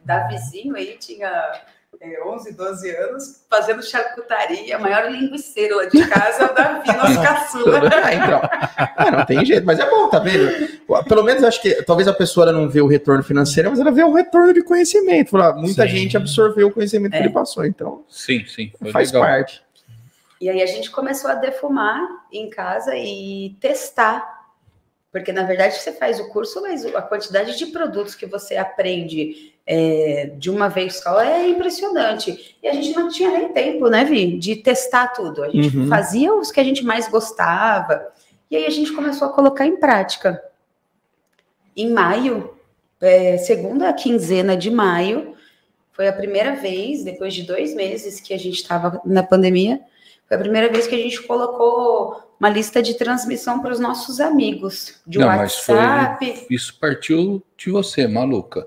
[0.05, 1.27] Davizinho aí tinha
[1.99, 6.87] é, 11, 12 anos, fazendo charcutaria, a maior linguiceiro lá de casa é o Davi,
[6.95, 7.81] nosso caçula.
[8.03, 8.41] Ah, então.
[8.95, 10.49] Ah, não tem jeito, mas é bom, tá vendo?
[11.07, 14.03] Pelo menos acho que talvez a pessoa não vê o retorno financeiro, mas ela vê
[14.03, 15.35] o retorno de conhecimento.
[15.57, 15.89] Muita Sim.
[15.89, 17.17] gente absorveu o conhecimento É.
[17.17, 18.71] que ele passou, então Sim, sim.
[18.79, 19.27] Foi faz legal.
[19.27, 19.61] parte.
[20.39, 21.99] E aí a gente começou a defumar
[22.31, 24.38] em casa e testar.
[25.11, 29.53] Porque, na verdade, você faz o curso, mas a quantidade de produtos que você aprende
[29.65, 32.57] é, de uma vez só é impressionante.
[32.61, 35.43] E a gente não tinha nem tempo, né, Vi, de testar tudo.
[35.43, 35.87] A gente Uhum.
[35.87, 38.11] fazia os que a gente mais gostava.
[38.51, 40.43] E aí a gente começou a colocar em prática.
[41.75, 42.53] Em maio,
[43.01, 45.35] é, segunda quinzena de maio,
[45.91, 49.81] foi a primeira vez, depois de dois meses que a gente estava na pandemia,
[50.29, 54.21] Foi a primeira vez que a gente colocou uma lista de transmissão para os nossos
[54.21, 56.17] amigos de Não, WhatsApp.
[56.25, 58.65] mas foi, isso partiu de você, maluca.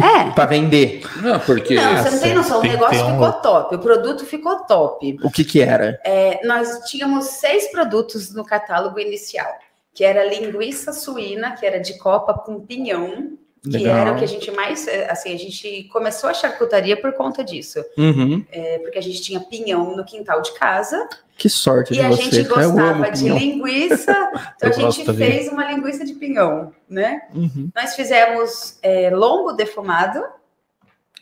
[0.00, 0.30] É.
[0.30, 1.02] Pra vender.
[1.20, 3.78] Não, porque Não, você não tem noção, o tem que negócio um- ficou top, o
[3.78, 5.18] produto ficou top.
[5.22, 6.00] O que que era?
[6.04, 9.52] É, nós tínhamos seis produtos no catálogo inicial,
[9.92, 13.36] que era linguiça suína, que era de copa com pinhão,
[13.70, 13.96] que Legal.
[13.96, 17.42] era o que a gente mais, é, assim, a gente começou a charcutaria por conta
[17.44, 18.44] disso, Uhum.
[18.50, 22.08] é, porque a gente tinha pinhão no quintal de casa Que sorte e de a
[22.08, 22.22] você.
[22.22, 23.38] gente amo gostava de pinhão.
[23.38, 24.12] linguiça,
[24.56, 27.22] então Eu a gente fez uma linguiça de pinhão, né?
[27.34, 27.68] Uhum.
[27.74, 30.22] Nós fizemos é, lombo defumado,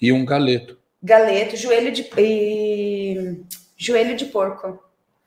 [0.03, 0.77] e um galeto.
[1.03, 3.41] galeto, joelho de e
[3.77, 4.79] joelho de porco.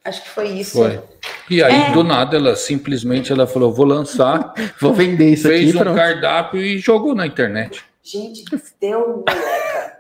[0.04, 0.78] Acho que foi isso.
[0.78, 1.02] Foi.
[1.50, 1.92] E aí, É.
[1.92, 5.94] do nada, ela simplesmente ela falou: vou lançar, Vou vender isso fez aqui um para
[5.94, 7.84] cardápio e jogou na internet.
[8.04, 8.44] Gente,
[8.82, 9.98] deu moleca.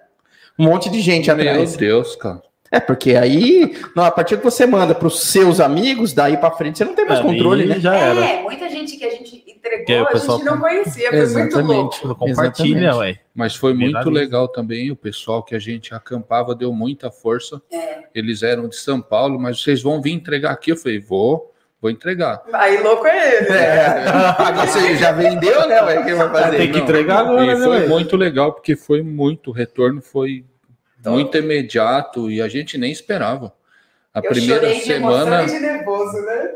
[0.60, 1.76] um monte de gente Meu atrás.
[1.76, 2.42] Deus, cara.
[2.70, 6.78] É, porque aí, não, a partir que você manda pros seus amigos, daí pra frente
[6.78, 7.80] você não tem mais Ali controle, né?
[7.80, 8.20] Já era.
[8.26, 9.37] É, muita gente que a gente
[9.68, 12.06] entregou, Que aí o a pessoal- gente não conhecia, foi muito Exatamente.
[12.06, 12.16] louco.
[12.16, 13.18] Compartilha, Exatamente.
[13.18, 13.20] ué.
[13.36, 14.12] Mas foi muito Viraliza.
[14.20, 14.92] legal também.
[14.92, 17.62] O pessoal que a gente acampava deu muita força.
[17.72, 18.00] É.
[18.16, 20.72] Eles eram de São Paulo, mas vocês vão vir entregar aqui?
[20.72, 22.42] Eu falei: vou, vou entregar.
[22.54, 23.48] Aí louco é ele.
[23.50, 25.82] É, agora você já vendeu, né?
[25.84, 26.58] Ué, vai fazer?
[26.58, 30.44] Tem que entregar agora, E né, foi muito legal, porque foi muito, o retorno foi
[31.06, 33.54] muito imediato e a gente nem esperava.
[34.18, 36.52] A Eu primeira de semana e de nervoso, né?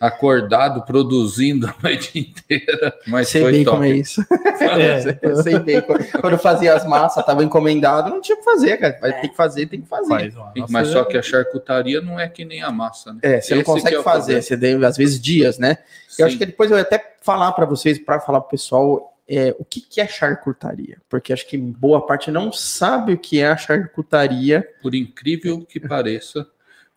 [0.00, 3.76] acordado, produzindo a noite inteira, mas Sei foi bem top.
[3.76, 4.24] como é isso.
[4.64, 5.18] É.
[5.22, 5.80] Eu sei bem.
[6.20, 8.96] Quando eu fazia as massas, tava encomendado, não tinha o que fazer, cara.
[9.00, 9.12] Vai É.
[9.20, 10.32] ter que fazer, tem que fazer.
[10.32, 13.18] Faz Mas só que a charcutaria não é que nem a massa, né?
[13.22, 15.78] É, você não Esse que consegue é o fazer, você deve, às vezes, dias, né?
[16.18, 19.54] Eu acho que depois eu ia até falar para vocês, para falar pro pessoal, é,
[19.58, 20.98] o que, que é charcutaria.
[21.08, 24.66] Porque acho que boa parte não sabe o que é a charcutaria.
[24.82, 26.46] por incrível que pareça,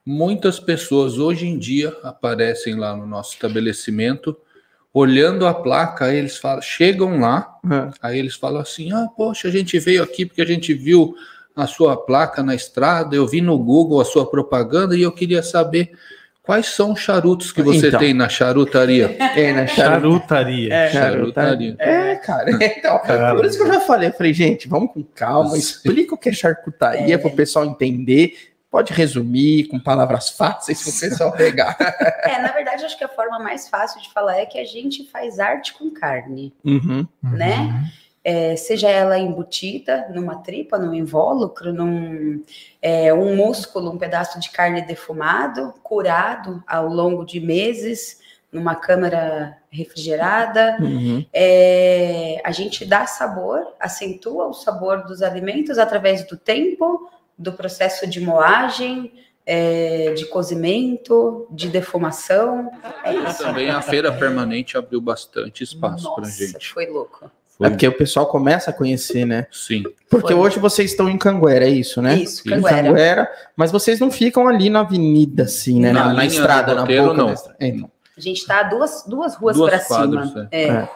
[0.07, 4.37] muitas pessoas hoje em dia aparecem lá no nosso estabelecimento,
[4.93, 9.49] olhando a placa, aí eles falam, chegam lá, Ah, aí eles falam assim: ah, poxa,
[9.49, 11.13] a gente veio aqui porque a gente viu
[11.53, 15.43] a sua placa na estrada, eu vi no Google a sua propaganda e eu queria
[15.43, 15.91] saber
[16.41, 17.99] quais são os charutos que você Então.
[17.99, 19.17] tem na charutaria.
[19.19, 19.67] É?
[19.67, 20.01] Charu...
[20.11, 20.73] Charutaria.
[20.73, 21.75] É, Charutaria.
[21.79, 22.51] É, cara.
[22.63, 23.35] Então, Cara.
[23.35, 26.29] por isso que eu já falei, eu falei, gente, vamos com calma, explica o que
[26.29, 27.17] é charcutaria É.
[27.17, 28.33] para o pessoal entender.
[28.77, 31.75] Pode resumir com palavras fáceis para o pessoal pegar.
[32.27, 35.09] É, na verdade, acho que a forma mais fácil de falar é que a gente
[35.09, 37.07] faz arte com carne, Uhum.
[37.23, 37.89] né?
[38.23, 42.43] É, seja ela embutida numa tripa, num invólucro, num
[42.79, 48.19] é, um músculo, um pedaço de carne defumado, curado ao longo de meses,
[48.51, 50.77] numa câmara refrigerada.
[50.79, 51.25] Uhum.
[51.33, 58.07] É, a gente dá sabor, acentua o sabor dos alimentos através do tempo, do processo
[58.07, 59.13] de moagem,
[59.45, 62.69] é, de cozimento, de defumação.
[63.03, 63.43] É E isso.
[63.43, 66.73] também a feira permanente abriu bastante espaço para Nossa, gente.
[66.73, 67.29] foi louco.
[67.59, 69.47] É porque o pessoal começa a conhecer, né?
[69.51, 69.83] Sim.
[70.11, 70.35] Porque Foi.
[70.35, 72.15] hoje vocês estão em Canguera, é isso, né?
[72.15, 72.87] Isso, Em Canguera.
[72.87, 75.91] Canguera, mas vocês não ficam ali na avenida, assim, né?
[75.91, 77.33] Na Na, na estrada, na roteiro, boca não.
[77.59, 77.91] É, então.
[78.15, 80.47] A gente está duas, duas ruas Duas para cima.
[80.51, 80.63] é.
[80.65, 80.67] É.
[80.69, 80.89] É.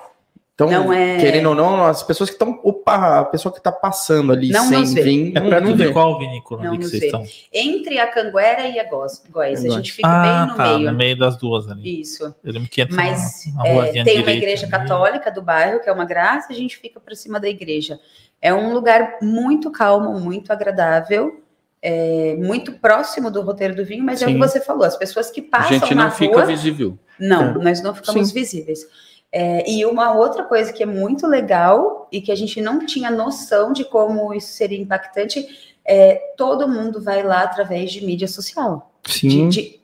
[0.68, 2.60] Então, Não é- querendo ou não, as pessoas que estão.
[2.64, 5.34] Opa, a pessoa que está passando ali Não sem vir.
[5.36, 5.92] É não- perto não de vê.
[5.92, 7.06] qual vinícola Não ali que vocês vê.
[7.08, 7.26] estão?
[7.54, 9.22] Entre a Canguera e a Góis.
[9.66, 10.92] A gente fica Ah, bem no tá, meio.
[10.92, 12.02] no meio das duas ali.
[12.02, 12.24] Isso.
[12.44, 14.72] Eu lembro que entra Mas na, na é, tem uma igreja ali.
[14.72, 18.00] católica do bairro, que é uma graça, a gente fica para cima da igreja.
[18.42, 21.42] É um lugar muito calmo, muito agradável,
[21.82, 24.34] é, muito próximo do roteiro do vinho, mas é o Sim.
[24.36, 26.98] que você falou, as pessoas que A passam gente na não fica rua, visível.
[27.20, 28.34] não, nós não ficamos Sim.
[28.36, 28.86] visíveis.
[29.32, 33.10] É, e uma outra coisa que é muito legal e que a gente não tinha
[33.10, 38.92] noção de como isso seria impactante é todo mundo vai lá através de mídia social.
[39.06, 39.50] Sim.
[39.50, 39.80] De,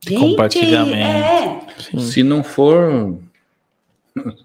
[0.00, 0.14] de...
[0.14, 1.66] Compartilhamento.
[1.96, 2.00] é.
[2.00, 3.18] Se não for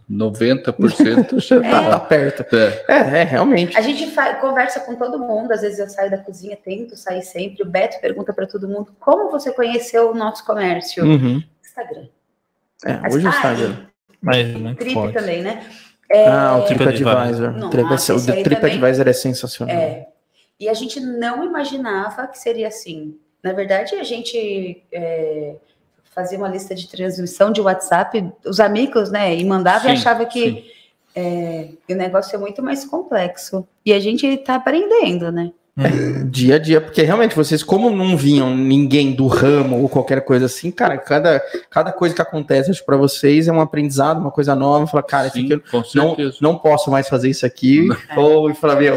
[0.10, 1.90] 90%, já Tá, tá.
[1.92, 2.56] tá perto.
[2.56, 2.86] É.
[2.88, 3.78] É, é, realmente.
[3.78, 4.06] A gente
[4.40, 7.64] conversa com todo mundo, às vezes eu saio da cozinha, tento sair sempre.
[7.64, 11.04] O Beto pergunta para todo mundo como você conheceu o nosso comércio.
[11.04, 11.44] Uhum.
[11.64, 12.08] Instagram.
[12.86, 13.91] É, hoje o ah, Instagram.
[14.22, 15.14] Mas muito Trip forte.
[15.14, 15.66] também, né?
[16.10, 17.54] É, Ah, o TripAdvisor.
[17.54, 19.76] Nossa, O TripAdvisor é sensacional.
[19.76, 20.08] é.
[20.60, 23.18] E a gente não imaginava que seria assim.
[23.44, 25.56] Na verdade, a gente é,
[26.14, 29.36] fazia uma lista de transmissão de WhatsApp, os amigos, né?
[29.36, 30.72] E mandava e Sim, achava que
[31.16, 33.68] é, o negócio é muito mais complexo.
[33.84, 35.52] E a gente está aprendendo, né?
[36.30, 40.46] Dia a dia, porque realmente vocês, como não vinham ninguém do ramo ou qualquer coisa
[40.46, 44.86] assim, cara, cada, cada coisa que acontece pra vocês é um aprendizado, uma coisa nova.
[44.86, 45.62] Fala, cara, isso Sim, eu
[45.96, 47.88] não, não posso mais fazer isso aqui.
[48.10, 48.16] É.
[48.20, 48.96] Ou falar, meu,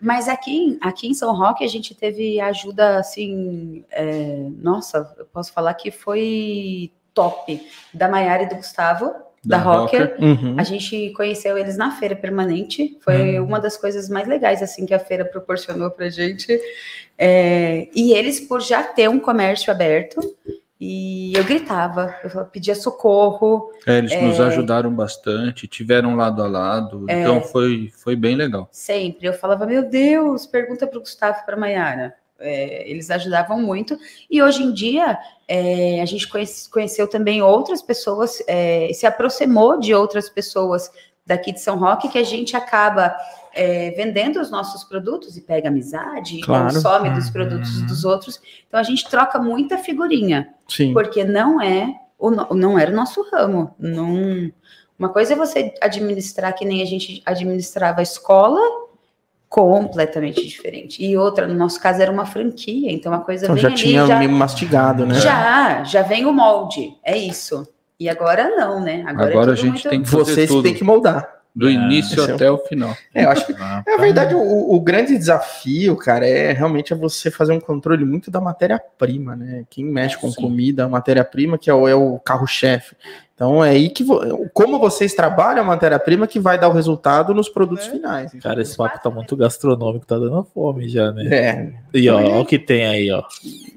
[0.00, 5.52] Mas aqui, aqui em São Roque a gente teve ajuda assim, é, nossa, eu posso
[5.52, 9.12] falar que foi top da Maiara e do Gustavo,
[9.44, 10.16] da, da Rocker.
[10.18, 10.54] Uhum.
[10.58, 12.98] A gente conheceu eles na feira permanente.
[13.02, 13.46] Foi uhum.
[13.46, 16.60] uma das coisas mais legais assim que a feira proporcionou para gente.
[17.16, 20.20] É, e eles, por já ter um comércio aberto,
[20.80, 23.70] e eu gritava, eu pedia socorro.
[23.86, 28.34] É, eles é, nos ajudaram bastante, tiveram lado a lado, é, então foi, foi bem
[28.34, 28.66] legal.
[28.72, 32.14] Sempre, eu falava, meu Deus, pergunta para o Gustavo para a Maiara.
[32.40, 33.98] É, eles ajudavam muito,
[34.30, 39.78] e hoje em dia é, a gente conhece, conheceu também outras pessoas, é, se aproximou
[39.78, 40.90] de outras pessoas
[41.26, 43.14] daqui de São Roque, que a gente acaba
[43.52, 46.70] é, vendendo os nossos produtos e pega amizade claro.
[46.70, 48.40] e consome dos produtos dos outros.
[48.66, 50.92] Então a gente troca muita figurinha, Sim.
[50.92, 53.74] porque não é o não era o nosso ramo.
[53.78, 54.50] Não,
[54.98, 58.60] uma coisa é você administrar que nem a gente administrava a escola,
[59.50, 61.04] completamente diferente.
[61.04, 64.06] E outra, no nosso caso, era uma franquia, então a coisa então, já ali, tinha
[64.06, 65.16] já, meio mastigado, né?
[65.16, 67.66] Já, já vem o molde, é isso.
[67.98, 69.02] E agora não, né?
[69.04, 69.88] Agora, é agora é a gente muito...
[69.90, 71.39] tem que Vocês têm que moldar.
[71.54, 72.54] Do é, início até é o...
[72.54, 72.96] o final.
[73.12, 76.96] É, eu acho que, ah, na verdade, o, o, grande desafio, cara, é realmente é
[76.96, 79.64] você fazer um controle muito da matéria-prima, né?
[79.68, 80.40] Quem mexe com Sim.
[80.40, 82.94] comida, a matéria-prima, que é o, é o carro-chefe.
[83.34, 84.04] Então é aí que
[84.52, 87.90] como vocês trabalham a matéria-prima que vai dar o resultado nos produtos é.
[87.90, 88.32] finais.
[88.42, 91.24] Cara, esse papo tá muito gastronômico, tá dando fome já, né?
[91.34, 91.72] É.
[91.94, 93.22] E ó, ó o que tem aí, ó.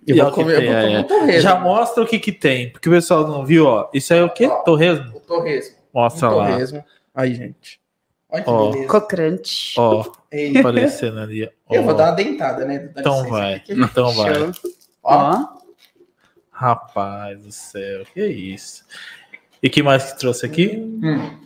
[0.06, 2.92] Eu e vou comer, eu vou comer Já mostra o que que tem, porque o
[2.92, 3.90] pessoal não viu, ó.
[3.94, 4.48] Isso aí é o que?
[4.66, 5.16] Torresmo?
[5.16, 5.78] O torresmo.
[5.94, 6.50] Mostra um lá.
[7.14, 7.80] Aí, gente.
[8.30, 8.88] Olha que ó, beleza.
[8.88, 9.74] Cocrante.
[9.78, 10.58] Ó, Ei.
[10.58, 11.46] aparecendo ali.
[11.68, 11.76] Ó.
[11.76, 12.90] Eu vou dar uma dentada, né?
[12.98, 13.62] Então vai.
[13.70, 14.32] Então vai.
[15.04, 15.48] Ó.
[16.52, 18.86] Rapaz do céu, que isso.
[19.62, 20.78] E que mais que trouxe aqui?
[20.78, 21.38] Hum.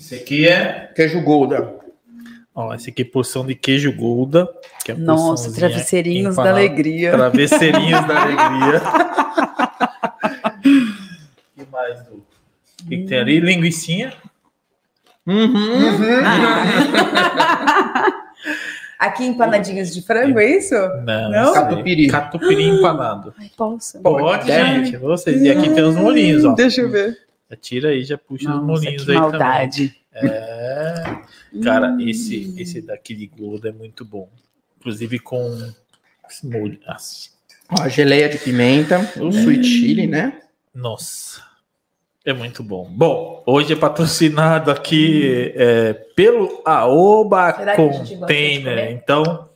[0.00, 0.90] Esse aqui é.
[0.94, 1.76] Queijo Golda.
[2.54, 4.48] Ó, esse aqui é porção de queijo Golda.
[4.84, 6.54] Que é Nossa, travesseirinhos empanada.
[6.54, 7.10] da alegria.
[7.12, 8.80] Travesseirinhos da alegria.
[11.54, 12.14] que mais, Du?
[12.14, 13.40] O que, que tem ali?
[13.40, 14.12] Linguiçinha.
[15.26, 15.46] Uhum.
[15.46, 16.22] uhum.
[19.02, 20.76] Aqui empanadinhos de frango, é isso?
[21.04, 21.52] Não, não?
[21.52, 22.06] Catupiry.
[22.06, 23.34] Catupiry empanado.
[23.36, 24.00] Ai, posso?
[24.00, 24.96] Pode, gente.
[24.96, 25.42] Vocês.
[25.42, 26.54] E aqui tem os molinhos, ó.
[26.54, 27.18] Deixa eu ver.
[27.50, 29.96] Já tira aí, já puxa Nossa, os molinhos aí maldade.
[30.14, 30.30] também.
[30.32, 31.18] É.
[31.64, 32.08] Cara, hum.
[32.08, 34.28] esse, esse daqui de Golda é muito bom.
[34.78, 35.72] Inclusive com
[36.30, 36.78] esse molho.
[36.86, 37.30] Nossa.
[37.70, 39.30] Ó, a geleia de pimenta, o hum.
[39.30, 40.42] sweet chili, né?
[40.72, 41.42] Nossa.
[42.24, 42.88] É muito bom.
[42.88, 48.92] Bom, hoje é patrocinado aqui é, pelo Aoba Container.
[48.92, 49.48] Então,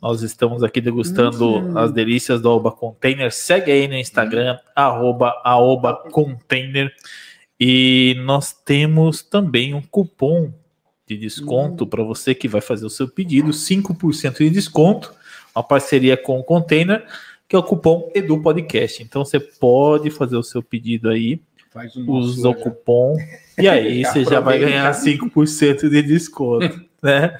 [0.00, 1.76] nós estamos aqui degustando uhum.
[1.76, 3.30] as delícias do Aoba Container.
[3.30, 6.90] Segue aí no Instagram, arroba Aoba Container.
[7.60, 10.54] E nós temos também um cupom
[11.06, 11.90] de desconto uhum.
[11.90, 15.12] para você que vai fazer o seu pedido, 5% de desconto,
[15.54, 17.04] uma parceria com o Container,
[17.46, 19.02] que é o cupom Edu Podcast.
[19.02, 23.16] Então você pode fazer o seu pedido aí Faz o usa o cupom
[23.56, 27.38] e aí você já vai ganhar 5% de desconto, né?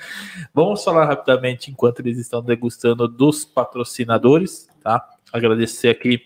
[0.54, 5.04] Vamos falar rapidamente enquanto eles estão degustando dos patrocinadores, tá?
[5.32, 6.22] Agradecer aqui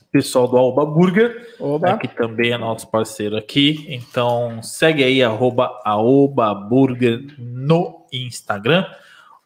[0.00, 1.54] o pessoal do Alba Burger.
[1.92, 3.86] Né, que também é nosso parceiro aqui.
[3.88, 8.86] Então segue aí arroba Aoba Burger no Instagram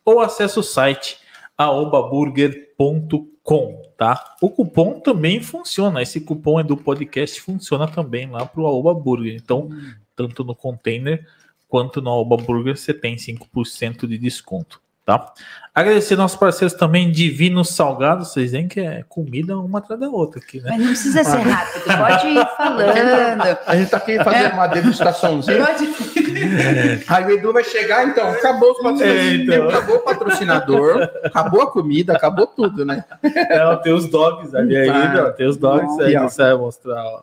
[0.04, 1.23] ou acesse o site
[1.56, 4.36] aobaburger.com com, tá?
[4.40, 6.02] O cupom também funciona.
[6.02, 9.34] Esse cupom é do podcast, funciona também lá para o Aoba Burger.
[9.36, 9.68] Então,
[10.16, 11.28] tanto no container
[11.68, 15.32] quanto no Aoba Burger você tem 5% de desconto, tá?
[15.74, 18.24] Agradecer nossos parceiros também, Divino Salgado.
[18.24, 20.70] Vocês veem que é comida uma atrás da outra aqui, né?
[20.70, 23.58] Mas não precisa ser rápido, pode ir falando.
[23.66, 25.66] A gente tá aqui fazendo uma degustaçãozinha.
[25.66, 25.84] Pode
[27.08, 29.68] Aí o Edu vai chegar, então, acabou os patrocinadores, é, então.
[29.68, 33.04] acabou o patrocinador, acabou a comida, acabou tudo, né?
[33.22, 37.04] É, tem os dogs ali ainda, tem os dogs aí, você vai mostrar.
[37.04, 37.22] Ó.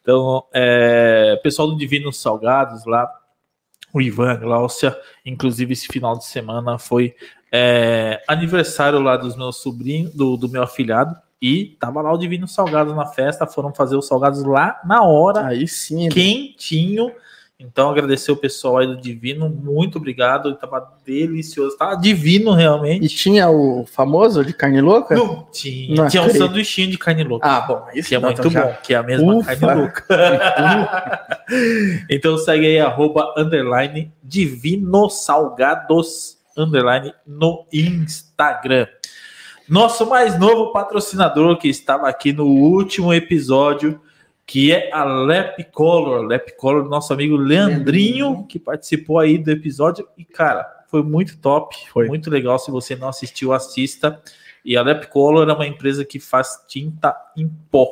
[0.00, 3.10] Então, é, pessoal do Divino Salgados lá,
[3.92, 7.14] o Ivan, Glaucia, inclusive esse final de semana foi
[7.52, 12.46] é, aniversário lá dos meus sobrinhos, do, do meu afilhado, e tava lá o Divino
[12.46, 15.46] Salgado na festa, foram fazer os salgados lá na hora.
[15.46, 16.04] Aí sim.
[16.04, 16.10] Né?
[17.62, 23.04] Então, agradecer o pessoal aí do Divino, muito obrigado, tava delicioso, tava divino realmente.
[23.04, 25.14] E tinha o famoso de carne louca?
[25.14, 25.94] Não, tinha.
[25.94, 27.46] Não tinha um sanduichinho de carne louca.
[27.46, 28.64] Ah, bom, isso que é muito já...
[28.64, 29.56] bom, que é a mesma Ufa.
[29.56, 30.06] carne louca.
[32.08, 38.86] então, segue aí, arroba, underline, Divino Salgados, underline, no Instagram.
[39.68, 44.00] Nosso mais novo patrocinador que estava aqui no último episódio
[44.50, 50.08] que é a Lep Color, Lep Color, nosso amigo Leandrinho, que participou aí do episódio.
[50.18, 52.58] E, cara, Foi muito top, foi muito legal.
[52.58, 54.20] Se você não assistiu, assista.
[54.64, 57.88] E a Lep Color é uma empresa que faz tinta em pó.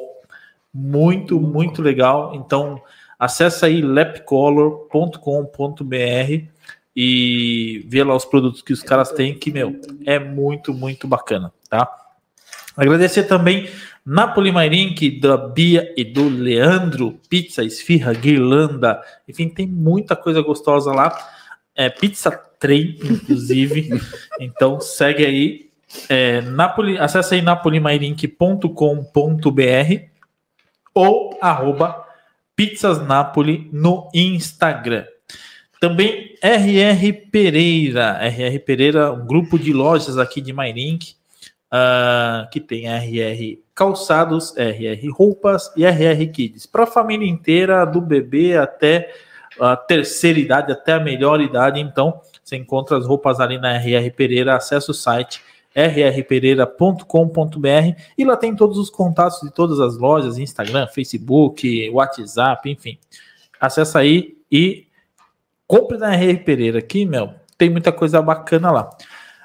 [0.74, 2.34] Muito, muito legal.
[2.34, 2.82] Então,
[3.16, 6.48] acessa aí lepcolor.com.br
[6.96, 11.52] e vê lá os produtos que os caras têm, que, meu, é muito, muito bacana,
[11.70, 11.88] tá?
[12.76, 13.68] Agradecer também
[14.08, 20.90] Napoli Mairink, da Bia e do Leandro, pizza, esfirra, guirlanda, enfim, tem muita coisa gostosa
[20.92, 21.14] lá.
[21.74, 23.90] É pizza trem, inclusive.
[24.40, 25.68] então segue aí.
[26.08, 30.02] É, Napoli, acesse aí napolimairink.com.br
[30.94, 32.02] ou arroba
[32.56, 35.04] pizzasnapoli no Instagram.
[35.78, 38.18] Também RR Pereira.
[38.26, 41.14] RR Pereira, um grupo de lojas aqui de Mairink,
[41.72, 46.66] uh, que tem RR Calçados, RR Roupas e RR Kids.
[46.66, 49.12] Para a família inteira, do bebê até
[49.60, 51.80] a terceira idade, até a melhor idade.
[51.80, 54.56] Então, você encontra as roupas ali na RR Pereira.
[54.56, 55.42] Acesse o site
[55.74, 62.98] rrpereira.com.br e lá tem todos os contatos de todas as lojas, Instagram, Facebook, WhatsApp, enfim.
[63.60, 64.88] Acesse aí e
[65.68, 67.34] Compre na RR Pereira aqui, meu.
[67.58, 68.90] Tem muita coisa bacana lá.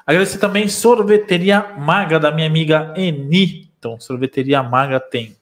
[0.05, 3.69] Agradecer também Sorveteria Maga da minha amiga Eni.
[3.79, 5.35] Então, Sorveteria Maga tem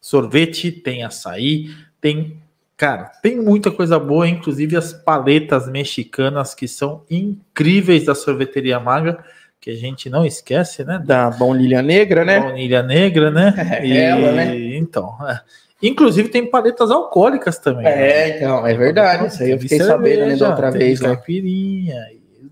[0.00, 1.68] sorvete, tem açaí,
[2.00, 2.40] tem.
[2.76, 9.18] Cara, tem muita coisa boa, inclusive as paletas mexicanas que são incríveis da Sorveteria Maga,
[9.60, 11.02] que a gente não esquece, né?
[11.04, 12.38] Da Baunilha Negra, né?
[12.38, 13.54] Baunilha Negra, né?
[13.80, 14.76] É, e, ela, né?
[14.76, 15.40] Então, é.
[15.82, 17.86] Inclusive tem paletas alcoólicas também.
[17.86, 18.36] É, né?
[18.36, 19.26] então, é verdade.
[19.26, 21.00] Isso aí eu fiquei cerveja, sabendo né, da outra vez.
[21.00, 21.08] Né?
[21.08, 22.06] Caipirinha.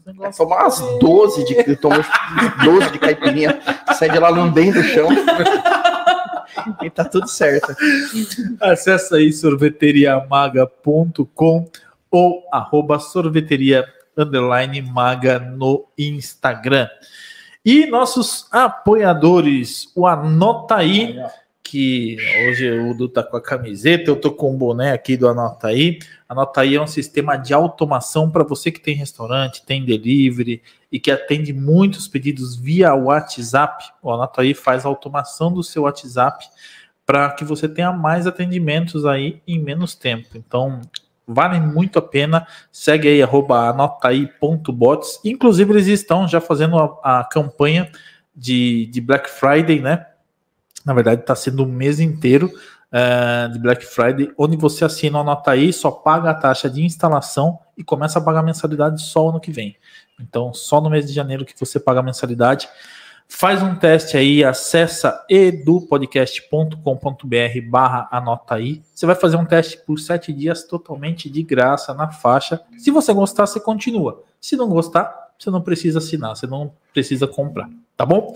[0.07, 1.97] É, tomar umas 12 de, eu tomo
[2.65, 3.59] 12 de caipirinha,
[3.99, 5.09] sai de lá lambendo o chão.
[6.83, 7.75] e tá tudo certo.
[8.61, 11.71] Acesse aí sorveteriamaga.com
[12.11, 13.87] ou arroba sorveteria
[14.17, 16.89] underline maga no Instagram.
[17.65, 21.19] E nossos apoiadores, o Anota aí
[21.63, 25.27] que hoje o Du tá com a camiseta, eu tô com o boné aqui do
[25.27, 25.99] Anota aí.
[26.35, 30.99] Anota aí é um sistema de automação para você que tem restaurante, tem delivery e
[30.99, 33.85] que atende muitos pedidos via WhatsApp.
[34.03, 36.45] O Anota aí faz a automação do seu WhatsApp
[37.07, 40.29] para que você tenha mais atendimentos aí em menos tempo.
[40.35, 40.81] Então,
[41.27, 42.47] vale muito a pena.
[42.73, 45.21] Segue aí, arroba anotaí.bots.
[45.25, 47.91] Inclusive, eles estão já fazendo a, a campanha
[48.35, 50.07] de, de Black Friday, né?
[50.85, 52.53] na verdade está sendo um mês inteiro
[52.93, 56.85] uh, de Black Friday, onde você assina uma nota aí, só paga a taxa de
[56.85, 59.77] instalação e começa a pagar mensalidade só ano que vem.
[60.21, 62.69] Então, só no mês de janeiro que você paga a mensalidade.
[63.27, 68.83] Faz um teste aí, acessa edupodcast.com.br barra anota aí.
[68.95, 72.61] Você vai fazer um teste por sete dias totalmente de graça na faixa.
[72.79, 74.23] Se você gostar, você continua.
[74.41, 78.33] Se não gostar, você não precisa assinar, você não precisa comprar, tá bom?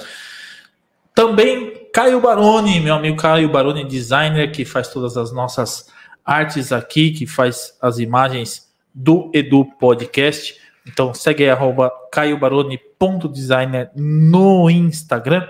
[1.14, 5.88] Também Caio Baroni, meu amigo Caio Baroni, designer, que faz todas as nossas
[6.24, 10.56] artes aqui, que faz as imagens do Edu Podcast.
[10.86, 15.46] Então segue aí, arroba caiobaroni.designer no Instagram.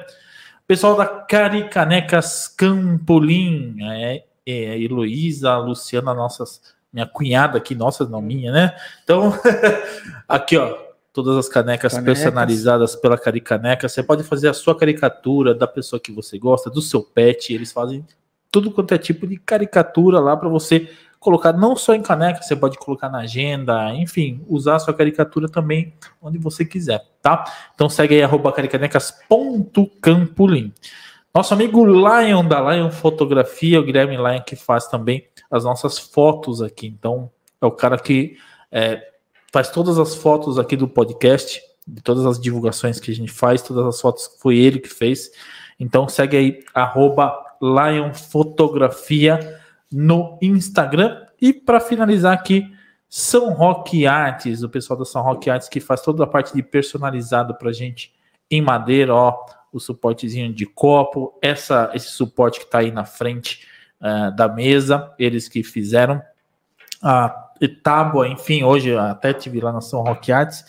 [0.66, 6.60] Pessoal da Caricanecas Campolim, é, é, a Heloísa, a Luciana, nossas,
[6.92, 8.76] minha cunhada aqui, nossa, não minha, né?
[9.02, 9.32] Então,
[10.28, 10.76] aqui ó,
[11.12, 13.88] todas as canecas, canecas, personalizadas pela Caricaneca.
[13.88, 17.52] Você pode fazer a sua caricatura da pessoa que você gosta, do seu pet.
[17.52, 18.04] Eles fazem
[18.50, 20.88] tudo quanto é tipo de caricatura lá para você
[21.20, 25.48] colocar não só em caneca, você pode colocar na agenda, enfim, usar a sua caricatura
[25.48, 25.92] também
[26.22, 27.44] onde você quiser, tá?
[27.74, 30.72] Então segue aí arroba caricanecas.campolim.
[31.34, 36.62] Nosso amigo Lion da Lion Fotografia, o Guilherme Lion que faz também as nossas fotos
[36.62, 36.86] aqui.
[36.86, 37.30] Então
[37.60, 38.36] é o cara que
[38.70, 39.02] é,
[39.52, 43.62] faz todas as fotos aqui do podcast, de todas as divulgações que a gente faz,
[43.62, 45.30] todas as fotos foi ele que fez.
[45.78, 47.34] Então segue aí, arroba
[49.90, 51.24] no Instagram.
[51.40, 52.70] E para finalizar aqui,
[53.08, 56.62] São Roque Artes, o pessoal da São Roque Artes que faz toda a parte de
[56.62, 58.12] personalizado para gente
[58.50, 59.36] em madeira, ó,
[59.72, 63.66] o suportezinho de copo, essa, esse suporte que está aí na frente
[64.00, 66.22] uh, da mesa, eles que fizeram.
[67.02, 70.64] A tábua, enfim, hoje até tive lá na São Roque Arts.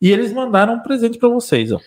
[0.00, 1.80] E eles mandaram um presente para vocês, ó.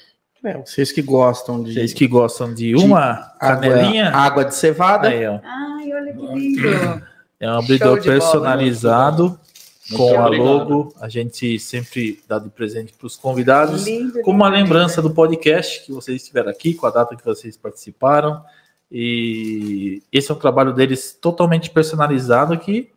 [0.43, 1.74] É, vocês que gostam de.
[1.74, 4.10] Vocês que gostam de uma de canelinha.
[4.10, 5.08] Água, água, de cevada.
[5.08, 5.39] Aí, ó.
[5.43, 6.68] Ai, olha que lindo.
[7.39, 9.39] É um abridor personalizado
[9.89, 10.93] bola, com a logo.
[11.02, 13.86] A gente sempre dá de presente para os convidados.
[13.86, 17.58] Lindo, como uma lembrança do podcast que vocês estiveram aqui, com a data que vocês
[17.58, 18.41] participaram.
[18.91, 22.91] E esse é um trabalho deles totalmente personalizado que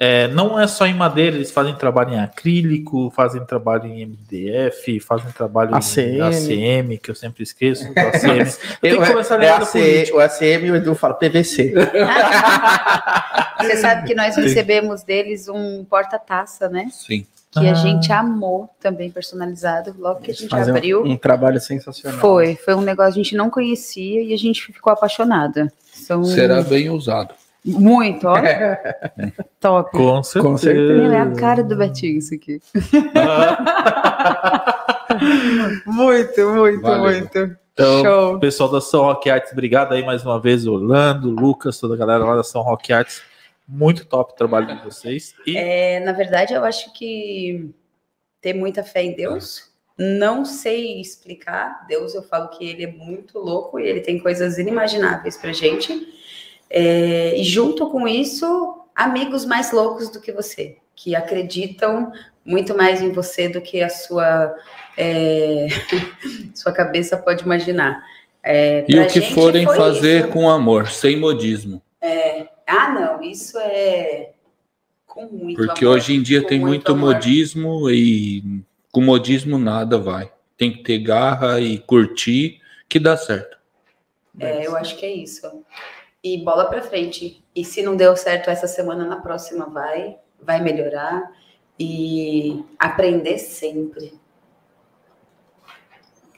[0.00, 5.00] É, não é só em madeira, eles fazem trabalho em acrílico, fazem trabalho em MDF,
[5.00, 6.18] fazem trabalho ACM.
[6.18, 7.82] em ACM, que eu sempre esqueço.
[7.92, 8.38] do ACM.
[8.38, 8.46] Eu
[8.80, 10.16] tenho Eu- que começar a é lembrar da AC, política.
[10.16, 11.74] o ACM e o Edu fala PVC.
[13.60, 16.86] Você sabe que nós recebemos deles um porta-taça, né?
[16.92, 17.26] Sim.
[17.50, 17.72] Que Ah.
[17.72, 19.96] a gente amou também personalizado.
[19.98, 21.02] Logo que a gente Fazem abriu.
[21.02, 22.20] um trabalho sensacional.
[22.20, 25.72] Foi, foi um negócio que a gente não conhecia e a gente ficou apaixonada.
[25.92, 27.34] São Será bem usado.
[27.72, 28.34] Muito, ó.
[29.60, 29.90] Top.
[29.90, 30.48] Com certeza.
[30.48, 31.14] Com certeza.
[31.14, 32.60] É a cara do Betinho isso aqui.
[35.86, 37.02] muito, muito, Valeu.
[37.02, 37.56] muito.
[37.72, 38.40] Então, Show.
[38.40, 42.24] pessoal da São Rock Arts, obrigado aí mais uma vez, Orlando, Lucas, toda a galera
[42.24, 43.22] lá da São Rock Arts.
[43.68, 45.34] Muito top o trabalho de vocês.
[45.46, 47.70] E É, na verdade, eu acho que
[48.40, 49.68] ter muita fé em Deus.
[49.96, 51.84] Não sei explicar.
[51.86, 56.17] Deus, eu falo que ele é muito louco e ele tem coisas inimagináveis pra gente.
[56.70, 62.12] É, e junto com isso, amigos mais loucos do que você, que acreditam
[62.44, 64.54] muito mais em você do que a sua,
[64.96, 65.68] é,
[66.54, 68.02] sua cabeça pode imaginar.
[68.42, 70.28] É, E o que forem fazer isso.
[70.28, 71.82] com amor, sem modismo.
[72.68, 74.32] Ah, não, isso é
[75.06, 77.14] com muito Porque amor, hoje em dia tem muito amor.
[77.14, 78.62] modismo e
[78.92, 80.30] com modismo nada vai.
[80.56, 83.56] Tem que ter garra e curtir que dá certo.
[84.38, 85.64] É, eu acho que é isso.
[86.22, 87.44] E bola pra frente.
[87.54, 91.30] E se não deu certo essa semana, na próxima vai, vai melhorar
[91.78, 94.12] e aprender sempre.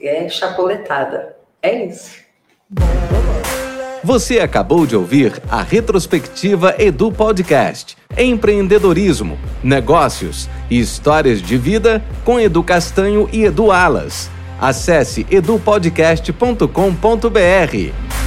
[0.01, 1.37] É chapoletada.
[1.63, 2.19] É isso.
[4.03, 7.99] Você acabou de ouvir a retrospectiva Edu Podcast.
[8.17, 14.31] Empreendedorismo, negócios e histórias de vida com Edu Castanho e Edu Alas.
[14.59, 18.20] Acesse edupodcast.com.br